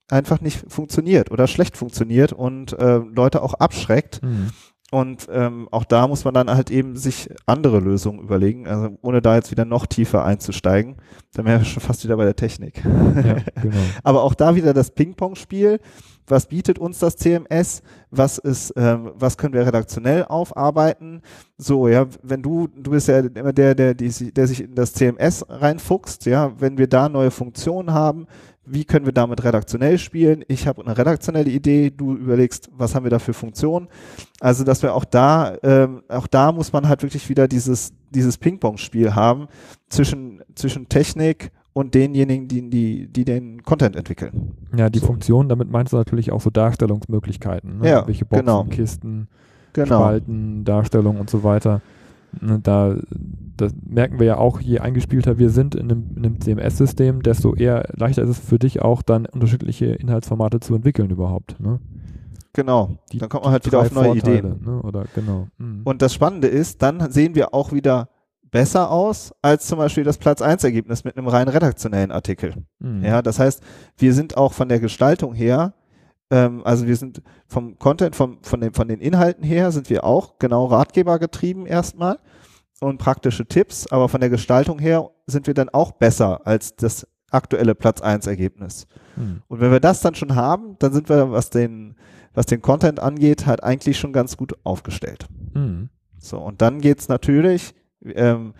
einfach 0.10 0.40
nicht 0.42 0.72
funktioniert 0.72 1.32
oder 1.32 1.48
schlecht 1.48 1.76
funktioniert 1.76 2.32
und 2.32 2.74
äh, 2.80 2.98
Leute 2.98 3.42
auch 3.42 3.56
abschreckt. 3.56 4.24
Mhm. 4.24 4.52
Und 4.90 5.28
ähm, 5.30 5.68
auch 5.72 5.84
da 5.84 6.08
muss 6.08 6.24
man 6.24 6.34
dann 6.34 6.50
halt 6.50 6.72
eben 6.72 6.96
sich 6.96 7.30
andere 7.46 7.80
Lösungen 7.80 8.20
überlegen, 8.20 8.68
also 8.68 8.98
ohne 9.02 9.22
da 9.22 9.36
jetzt 9.36 9.52
wieder 9.52 9.66
noch 9.66 9.86
tiefer 9.86 10.24
einzusteigen. 10.24 10.96
Dann 11.34 11.46
wären 11.46 11.60
wir 11.60 11.66
schon 11.66 11.84
fast 11.84 12.06
wieder 12.06 12.16
bei 12.16 12.24
der 12.24 12.38
Technik. 12.38 12.84
Ja, 12.86 13.38
genau. 13.62 13.78
Aber 14.04 14.24
auch 14.24 14.34
da 14.34 14.56
wieder 14.56 14.74
das 14.74 14.92
Ping-Pong-Spiel. 14.92 15.80
Was 16.28 16.48
bietet 16.48 16.78
uns 16.78 17.00
das 17.00 17.16
CMS? 17.16 17.82
Was 18.12 18.38
ist, 18.38 18.74
ähm, 18.76 19.12
was 19.16 19.38
können 19.38 19.54
wir 19.54 19.66
redaktionell 19.66 20.26
aufarbeiten? 20.26 21.22
So, 21.58 21.88
ja, 21.88 22.06
wenn 22.22 22.42
du, 22.42 22.68
du 22.68 22.92
bist 22.92 23.08
ja 23.08 23.20
immer 23.20 23.54
der, 23.54 23.76
der, 23.76 23.94
die, 23.94 24.34
der 24.34 24.48
sich 24.48 24.64
in 24.64 24.76
das 24.76 24.94
CMS 24.94 25.46
reinfuchst, 25.48 26.26
ja, 26.26 26.54
wenn 26.60 26.78
wir 26.78 26.88
da 26.88 27.08
neue 27.08 27.32
Funktionen 27.32 27.94
haben, 27.94 28.28
wie 28.70 28.84
können 28.84 29.06
wir 29.06 29.14
damit 29.14 29.44
redaktionell 29.46 29.98
spielen? 29.98 30.44
Ich 30.50 30.68
habe 30.68 30.84
eine 30.84 30.98
redaktionelle 30.98 31.50
Idee, 31.50 31.90
du 31.90 32.16
überlegst, 32.16 32.70
was 32.74 32.94
haben 32.94 33.06
wir 33.06 33.10
da 33.10 33.20
für 33.20 33.34
Funktionen. 33.34 33.88
Also, 34.42 34.66
dass 34.66 34.84
wir 34.84 34.94
auch 34.94 35.06
da, 35.06 35.56
ähm, 35.64 36.04
auch 36.10 36.28
da 36.28 36.52
muss 36.52 36.74
man 36.74 36.90
halt 36.90 37.02
wirklich 37.02 37.30
wieder 37.30 37.48
dieses, 37.48 37.94
dieses 38.10 38.38
Ping-Pong-Spiel 38.38 39.16
haben 39.16 39.48
zwischen, 39.88 40.44
zwischen 40.54 40.90
Technik 40.90 41.52
und 41.78 41.94
denjenigen, 41.94 42.48
die, 42.48 42.68
die, 42.72 43.08
die 43.08 43.24
den 43.24 43.62
Content 43.62 43.96
entwickeln. 43.96 44.54
Ja, 44.76 44.90
die 44.90 44.98
so. 44.98 45.06
Funktion, 45.06 45.48
damit 45.48 45.70
meinst 45.70 45.94
du 45.94 45.98
natürlich 45.98 46.32
auch 46.32 46.42
so 46.42 46.50
Darstellungsmöglichkeiten. 46.50 47.78
Ne? 47.78 47.90
Ja, 47.90 48.08
Welche 48.08 48.26
Boxen, 48.26 48.46
genau. 48.48 48.64
Kisten, 48.64 49.28
genau. 49.74 50.00
Spalten, 50.00 50.66
Darstellung 50.66 51.20
und 51.20 51.30
so 51.30 51.44
weiter. 51.44 51.82
Ne, 52.42 52.60
da 52.64 52.96
das 53.58 53.74
merken 53.88 54.20
wir 54.20 54.26
ja 54.26 54.38
auch, 54.38 54.60
je 54.60 54.80
eingespielter 54.80 55.38
wir 55.38 55.52
sind 55.52 55.76
in 55.76 55.92
einem, 55.92 56.06
einem 56.16 56.42
CMS-System, 56.42 57.22
desto 57.22 57.54
eher 57.54 57.88
leichter 57.96 58.24
ist 58.24 58.30
es 58.30 58.40
für 58.40 58.58
dich 58.58 58.82
auch 58.82 59.04
dann 59.04 59.28
unterschiedliche 59.28 59.86
Inhaltsformate 59.86 60.60
zu 60.60 60.74
entwickeln 60.74 61.12
überhaupt. 61.12 61.60
Ne? 61.60 61.80
Genau, 62.54 62.98
die, 63.12 63.20
dann 63.20 63.30
kommt 63.30 63.44
man 63.44 63.54
halt 63.54 63.68
wieder 63.68 63.82
auf 63.82 63.92
neue 63.92 64.16
Vorteile, 64.16 64.40
Ideen. 64.40 64.66
Ne? 64.66 64.82
Oder, 64.82 65.06
genau. 65.14 65.48
Mhm. 65.60 65.82
Und 65.84 66.02
das 66.02 66.12
Spannende 66.12 66.48
ist, 66.48 66.82
dann 66.82 67.12
sehen 67.12 67.36
wir 67.36 67.54
auch 67.54 67.72
wieder 67.72 68.10
besser 68.52 68.92
aus 68.92 69.34
als 69.42 69.68
zum 69.68 69.78
Beispiel 69.78 70.04
das 70.04 70.18
Platz 70.18 70.42
1 70.42 70.64
Ergebnis 70.64 71.04
mit 71.04 71.18
einem 71.18 71.28
rein 71.28 71.48
redaktionellen 71.48 72.12
Artikel. 72.12 72.54
Mhm. 72.80 73.04
Ja, 73.04 73.22
das 73.22 73.40
heißt, 73.40 73.62
wir 73.98 74.14
sind 74.14 74.38
auch 74.38 74.54
von 74.54 74.70
der 74.70 74.80
Gestaltung 74.80 75.34
her 75.34 75.74
ähm, 76.30 76.62
also 76.66 76.88
wir 76.88 76.96
sind 76.96 77.22
vom 77.48 77.78
Content, 77.80 78.16
vom, 78.16 78.40
von, 78.42 78.62
den, 78.62 78.74
von 78.74 78.88
den 78.88 79.00
Inhalten 79.00 79.44
her 79.44 79.72
sind 79.72 79.90
wir 79.90 80.04
auch 80.04 80.40
genau 80.40 80.66
Ratgeber 80.66 81.20
getrieben 81.20 81.66
erstmal 81.66 82.20
und 82.80 82.98
praktische 82.98 83.46
Tipps, 83.46 83.88
aber 83.88 84.10
von 84.10 84.22
der 84.22 84.30
Gestaltung 84.30 84.80
her 84.80 85.10
sind 85.26 85.48
wir 85.48 85.54
dann 85.54 85.70
auch 85.70 85.92
besser 85.92 86.46
als 86.46 86.76
das 86.76 87.08
aktuelle 87.32 87.76
Platz 87.76 88.02
1 88.02 88.28
Ergebnis. 88.28 88.88
Hm. 89.16 89.42
Und 89.48 89.60
wenn 89.60 89.72
wir 89.72 89.80
das 89.80 90.02
dann 90.02 90.16
schon 90.16 90.36
haben, 90.36 90.76
dann 90.80 90.94
sind 90.94 91.10
wir, 91.10 91.32
was 91.32 91.50
den, 91.50 91.96
was 92.34 92.46
den 92.46 92.62
Content 92.62 93.00
angeht, 93.00 93.46
halt 93.46 93.64
eigentlich 93.64 93.98
schon 93.98 94.14
ganz 94.14 94.38
gut 94.38 94.54
aufgestellt. 94.64 95.28
Hm. 95.54 95.90
So, 96.18 96.40
und 96.40 96.62
dann 96.62 96.82
geht's 96.82 97.10
natürlich 97.10 97.74
ähm, 98.04 98.54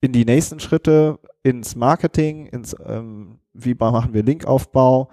in 0.00 0.12
die 0.12 0.24
nächsten 0.24 0.60
Schritte, 0.60 1.18
ins 1.42 1.76
Marketing, 1.76 2.46
ins 2.46 2.76
ähm, 2.84 3.38
wie 3.52 3.74
machen 3.74 4.14
wir 4.14 4.22
Linkaufbau, 4.22 5.08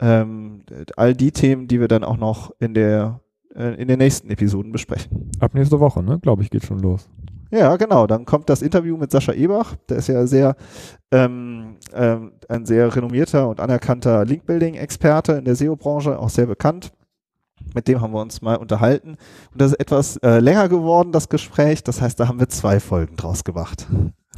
ähm, 0.00 0.62
all 0.96 1.14
die 1.14 1.32
Themen, 1.32 1.68
die 1.68 1.80
wir 1.80 1.88
dann 1.88 2.04
auch 2.04 2.16
noch 2.16 2.52
in 2.58 2.74
der 2.74 3.20
äh, 3.54 3.80
in 3.80 3.88
den 3.88 3.98
nächsten 3.98 4.30
Episoden 4.30 4.72
besprechen. 4.72 5.30
Ab 5.40 5.54
nächste 5.54 5.80
Woche, 5.80 6.02
ne? 6.02 6.18
Glaube 6.20 6.42
ich, 6.42 6.50
geht 6.50 6.64
schon 6.64 6.80
los. 6.80 7.08
Ja, 7.50 7.76
genau. 7.76 8.06
Dann 8.06 8.24
kommt 8.24 8.48
das 8.50 8.60
Interview 8.60 8.96
mit 8.96 9.10
Sascha 9.10 9.32
Ebach. 9.32 9.76
Der 9.88 9.98
ist 9.98 10.08
ja 10.08 10.26
sehr 10.26 10.56
ähm, 11.12 11.76
ähm, 11.94 12.32
ein 12.48 12.66
sehr 12.66 12.94
renommierter 12.94 13.48
und 13.48 13.60
anerkannter 13.60 14.24
Link-Building-Experte 14.24 15.34
in 15.34 15.44
der 15.44 15.54
SEO-Branche, 15.54 16.18
auch 16.18 16.28
sehr 16.28 16.46
bekannt. 16.46 16.92
Mit 17.74 17.88
dem 17.88 18.00
haben 18.00 18.12
wir 18.12 18.20
uns 18.20 18.42
mal 18.42 18.56
unterhalten. 18.56 19.16
Und 19.52 19.60
das 19.60 19.72
ist 19.72 19.80
etwas 19.80 20.16
äh, 20.18 20.38
länger 20.38 20.68
geworden, 20.68 21.12
das 21.12 21.28
Gespräch. 21.28 21.84
Das 21.84 22.00
heißt, 22.00 22.18
da 22.18 22.28
haben 22.28 22.40
wir 22.40 22.48
zwei 22.48 22.80
Folgen 22.80 23.16
draus 23.16 23.44
gemacht. 23.44 23.86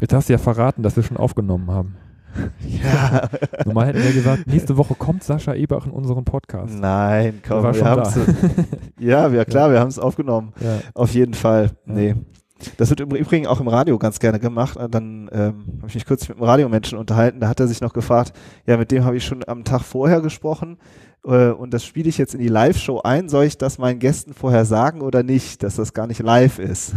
Jetzt 0.00 0.12
hast 0.12 0.28
du 0.28 0.32
ja 0.32 0.38
verraten, 0.38 0.82
dass 0.82 0.96
wir 0.96 1.02
schon 1.02 1.16
aufgenommen 1.16 1.70
haben. 1.70 1.96
Ja. 2.60 3.28
Normal 3.64 3.88
hätten 3.88 4.02
wir 4.02 4.12
gesagt, 4.12 4.46
nächste 4.46 4.76
Woche 4.76 4.94
kommt 4.94 5.24
Sascha 5.24 5.54
Ebach 5.54 5.86
in 5.86 5.92
unseren 5.92 6.24
Podcast. 6.24 6.78
Nein, 6.78 7.40
komm, 7.46 7.62
wir 7.62 7.84
haben 7.84 8.02
es. 8.02 8.16
ja, 9.00 9.28
ja, 9.28 9.44
klar, 9.44 9.68
ja. 9.68 9.72
wir 9.72 9.80
haben 9.80 9.88
es 9.88 9.98
aufgenommen. 9.98 10.52
Ja. 10.60 10.78
Auf 10.94 11.14
jeden 11.14 11.34
Fall. 11.34 11.70
Nee. 11.84 12.14
Das 12.76 12.90
wird 12.90 13.00
im 13.00 13.10
Übrigen 13.10 13.46
auch 13.46 13.60
im 13.60 13.68
Radio 13.68 13.98
ganz 13.98 14.18
gerne 14.18 14.38
gemacht. 14.38 14.78
Dann 14.90 15.30
ähm, 15.32 15.64
habe 15.78 15.88
ich 15.88 15.94
mich 15.94 16.06
kurz 16.06 16.28
mit 16.28 16.36
einem 16.36 16.46
Radiomenschen 16.46 16.98
unterhalten. 16.98 17.40
Da 17.40 17.48
hat 17.48 17.60
er 17.60 17.68
sich 17.68 17.80
noch 17.80 17.92
gefragt, 17.92 18.32
ja, 18.66 18.76
mit 18.76 18.90
dem 18.90 19.04
habe 19.04 19.16
ich 19.16 19.24
schon 19.24 19.42
am 19.46 19.64
Tag 19.64 19.82
vorher 19.82 20.20
gesprochen 20.20 20.76
äh, 21.24 21.50
und 21.50 21.74
das 21.74 21.84
spiele 21.84 22.08
ich 22.08 22.18
jetzt 22.18 22.34
in 22.34 22.40
die 22.40 22.48
Live-Show 22.48 23.00
ein. 23.02 23.28
Soll 23.28 23.44
ich 23.44 23.58
das 23.58 23.78
meinen 23.78 23.98
Gästen 23.98 24.34
vorher 24.34 24.64
sagen 24.64 25.00
oder 25.00 25.22
nicht, 25.22 25.62
dass 25.62 25.76
das 25.76 25.92
gar 25.92 26.06
nicht 26.06 26.22
live 26.22 26.58
ist? 26.58 26.94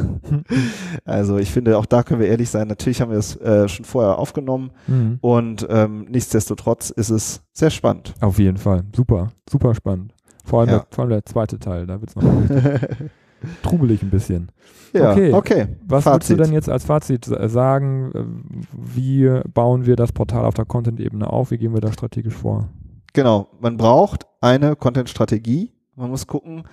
also 1.05 1.38
ich 1.38 1.51
finde, 1.51 1.77
auch 1.77 1.86
da 1.86 2.03
können 2.03 2.21
wir 2.21 2.27
ehrlich 2.27 2.49
sein. 2.49 2.67
Natürlich 2.67 3.01
haben 3.01 3.12
wir 3.12 3.17
es 3.17 3.36
äh, 3.38 3.67
schon 3.67 3.86
vorher 3.86 4.17
aufgenommen 4.19 4.71
mhm. 4.88 5.17
und 5.21 5.67
ähm, 5.69 6.05
nichtsdestotrotz 6.10 6.89
ist 6.89 7.10
es 7.10 7.41
sehr 7.53 7.69
spannend. 7.69 8.13
Auf 8.21 8.39
jeden 8.39 8.57
Fall. 8.57 8.84
Super, 8.95 9.31
super 9.49 9.75
spannend. 9.75 10.13
Vor 10.45 10.62
allem, 10.62 10.69
ja. 10.69 10.77
der, 10.79 10.88
vor 10.89 11.03
allem 11.03 11.12
der 11.12 11.25
zweite 11.25 11.60
Teil, 11.60 11.86
da 11.86 11.99
wird 12.01 12.10
es 12.10 12.15
noch 12.15 12.23
trubelig 13.63 14.01
ein 14.01 14.10
bisschen. 14.10 14.51
Ja, 14.93 15.12
okay. 15.12 15.34
okay. 15.34 15.67
Was 15.88 16.03
Fazit. 16.03 16.13
würdest 16.13 16.29
du 16.31 16.36
denn 16.43 16.53
jetzt 16.53 16.69
als 16.69 16.86
Fazit 16.86 17.25
sagen? 17.25 18.63
Wie 18.73 19.29
bauen 19.53 19.86
wir 19.86 19.95
das 19.95 20.12
Portal 20.12 20.45
auf 20.45 20.53
der 20.53 20.65
Content-Ebene 20.65 21.27
auf? 21.27 21.51
Wie 21.51 21.57
gehen 21.57 21.73
wir 21.73 21.81
da 21.81 21.91
strategisch 21.91 22.34
vor? 22.34 22.69
Genau, 23.13 23.50
man 23.60 23.78
braucht 23.78 24.26
eine 24.39 24.76
Content-Strategie. 24.76 25.74
Man 25.95 26.10
muss 26.10 26.28
gucken, 26.28 26.63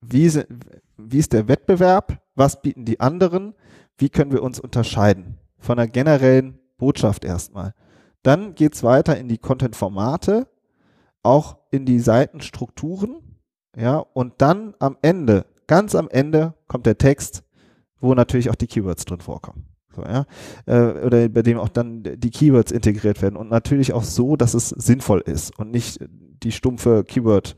wie, 0.00 0.30
wie 0.96 1.18
ist 1.18 1.32
der 1.32 1.48
Wettbewerb, 1.48 2.22
was 2.34 2.62
bieten 2.62 2.84
die 2.84 3.00
anderen, 3.00 3.54
wie 3.98 4.08
können 4.08 4.32
wir 4.32 4.42
uns 4.42 4.60
unterscheiden 4.60 5.38
von 5.58 5.78
einer 5.78 5.88
generellen 5.88 6.58
Botschaft 6.78 7.24
erstmal. 7.24 7.74
Dann 8.22 8.54
geht's 8.54 8.82
weiter 8.82 9.16
in 9.16 9.28
die 9.28 9.38
Content-Formate, 9.38 10.48
auch 11.22 11.58
in 11.70 11.84
die 11.84 12.00
Seitenstrukturen, 12.00 13.30
ja, 13.76 13.98
und 13.98 14.34
dann 14.38 14.74
am 14.78 14.96
Ende, 15.02 15.46
ganz 15.66 15.94
am 15.94 16.08
Ende 16.08 16.54
kommt 16.66 16.86
der 16.86 16.98
Text, 16.98 17.44
wo 18.00 18.14
natürlich 18.14 18.50
auch 18.50 18.54
die 18.56 18.66
Keywords 18.66 19.04
drin 19.04 19.20
vorkommen. 19.20 19.69
So, 19.94 20.02
ja? 20.02 20.26
Äh, 20.66 21.04
oder 21.04 21.28
bei 21.28 21.42
dem 21.42 21.58
auch 21.58 21.68
dann 21.68 22.02
die 22.02 22.30
Keywords 22.30 22.72
integriert 22.72 23.22
werden 23.22 23.36
und 23.36 23.50
natürlich 23.50 23.92
auch 23.92 24.04
so, 24.04 24.36
dass 24.36 24.54
es 24.54 24.68
sinnvoll 24.70 25.20
ist 25.20 25.58
und 25.58 25.70
nicht 25.70 25.98
die 26.42 26.52
stumpfe 26.52 27.04
Keyword 27.04 27.56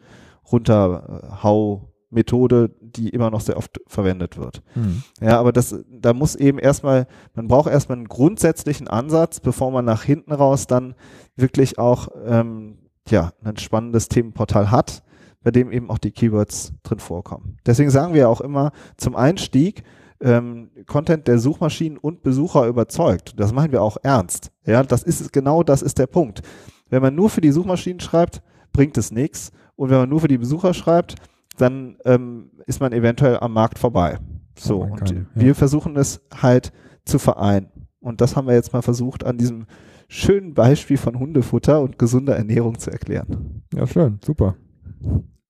runterhau 0.50 1.92
Methode, 2.12 2.70
die 2.80 3.08
immer 3.08 3.30
noch 3.30 3.40
sehr 3.40 3.56
oft 3.56 3.80
verwendet 3.86 4.36
wird. 4.36 4.62
Mhm. 4.74 5.02
Ja, 5.20 5.40
aber 5.40 5.52
das, 5.52 5.74
da 5.90 6.12
muss 6.12 6.34
eben 6.34 6.58
erstmal, 6.58 7.06
man 7.34 7.48
braucht 7.48 7.70
erstmal 7.70 7.98
einen 7.98 8.08
grundsätzlichen 8.08 8.86
Ansatz, 8.86 9.40
bevor 9.40 9.70
man 9.70 9.84
nach 9.84 10.02
hinten 10.02 10.32
raus 10.32 10.66
dann 10.66 10.94
wirklich 11.36 11.78
auch, 11.78 12.08
ähm, 12.24 12.78
ja, 13.08 13.32
ein 13.42 13.56
spannendes 13.56 14.08
Themenportal 14.08 14.70
hat, 14.70 15.02
bei 15.42 15.50
dem 15.50 15.72
eben 15.72 15.90
auch 15.90 15.98
die 15.98 16.12
Keywords 16.12 16.72
drin 16.82 17.00
vorkommen. 17.00 17.56
Deswegen 17.66 17.90
sagen 17.90 18.14
wir 18.14 18.28
auch 18.28 18.40
immer 18.40 18.72
zum 18.96 19.16
Einstieg, 19.16 19.82
ähm, 20.22 20.70
Content 20.86 21.26
der 21.26 21.38
Suchmaschinen 21.38 21.98
und 21.98 22.22
Besucher 22.22 22.66
überzeugt. 22.66 23.34
Das 23.38 23.52
machen 23.52 23.72
wir 23.72 23.82
auch 23.82 23.96
ernst. 24.02 24.52
Ja, 24.64 24.82
das 24.82 25.02
ist 25.02 25.32
genau 25.32 25.62
das 25.62 25.82
ist 25.82 25.98
der 25.98 26.06
Punkt. 26.06 26.42
Wenn 26.88 27.02
man 27.02 27.14
nur 27.14 27.28
für 27.28 27.40
die 27.40 27.50
Suchmaschinen 27.50 28.00
schreibt, 28.00 28.42
bringt 28.72 28.96
es 28.96 29.10
nichts. 29.10 29.50
Und 29.76 29.90
wenn 29.90 29.98
man 29.98 30.08
nur 30.08 30.20
für 30.20 30.28
die 30.28 30.38
Besucher 30.38 30.74
schreibt, 30.74 31.16
dann 31.58 31.96
ähm, 32.04 32.50
ist 32.66 32.80
man 32.80 32.92
eventuell 32.92 33.38
am 33.38 33.52
Markt 33.52 33.78
vorbei. 33.78 34.18
So, 34.58 34.82
und 34.82 34.96
kann, 34.96 35.16
ja. 35.16 35.24
wir 35.34 35.54
versuchen 35.54 35.96
es 35.96 36.20
halt 36.40 36.72
zu 37.04 37.18
vereinen. 37.18 37.68
Und 38.00 38.20
das 38.20 38.36
haben 38.36 38.46
wir 38.46 38.54
jetzt 38.54 38.72
mal 38.72 38.82
versucht, 38.82 39.24
an 39.24 39.38
diesem 39.38 39.66
schönen 40.08 40.54
Beispiel 40.54 40.98
von 40.98 41.18
Hundefutter 41.18 41.80
und 41.80 41.98
gesunder 41.98 42.36
Ernährung 42.36 42.78
zu 42.78 42.90
erklären. 42.90 43.62
Ja, 43.74 43.86
schön, 43.86 44.18
super. 44.24 44.56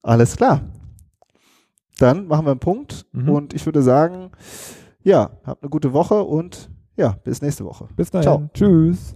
Alles 0.01 0.37
klar. 0.37 0.61
Dann 1.97 2.27
machen 2.27 2.45
wir 2.45 2.51
einen 2.51 2.59
Punkt 2.59 3.05
mhm. 3.11 3.29
und 3.29 3.53
ich 3.53 3.65
würde 3.65 3.81
sagen, 3.81 4.31
ja, 5.03 5.31
habt 5.43 5.63
eine 5.63 5.69
gute 5.69 5.93
Woche 5.93 6.23
und 6.23 6.69
ja, 6.95 7.17
bis 7.23 7.41
nächste 7.41 7.65
Woche. 7.65 7.87
Bis 7.95 8.11
dahin. 8.11 8.23
Ciao. 8.23 8.49
Tschüss. 8.53 9.15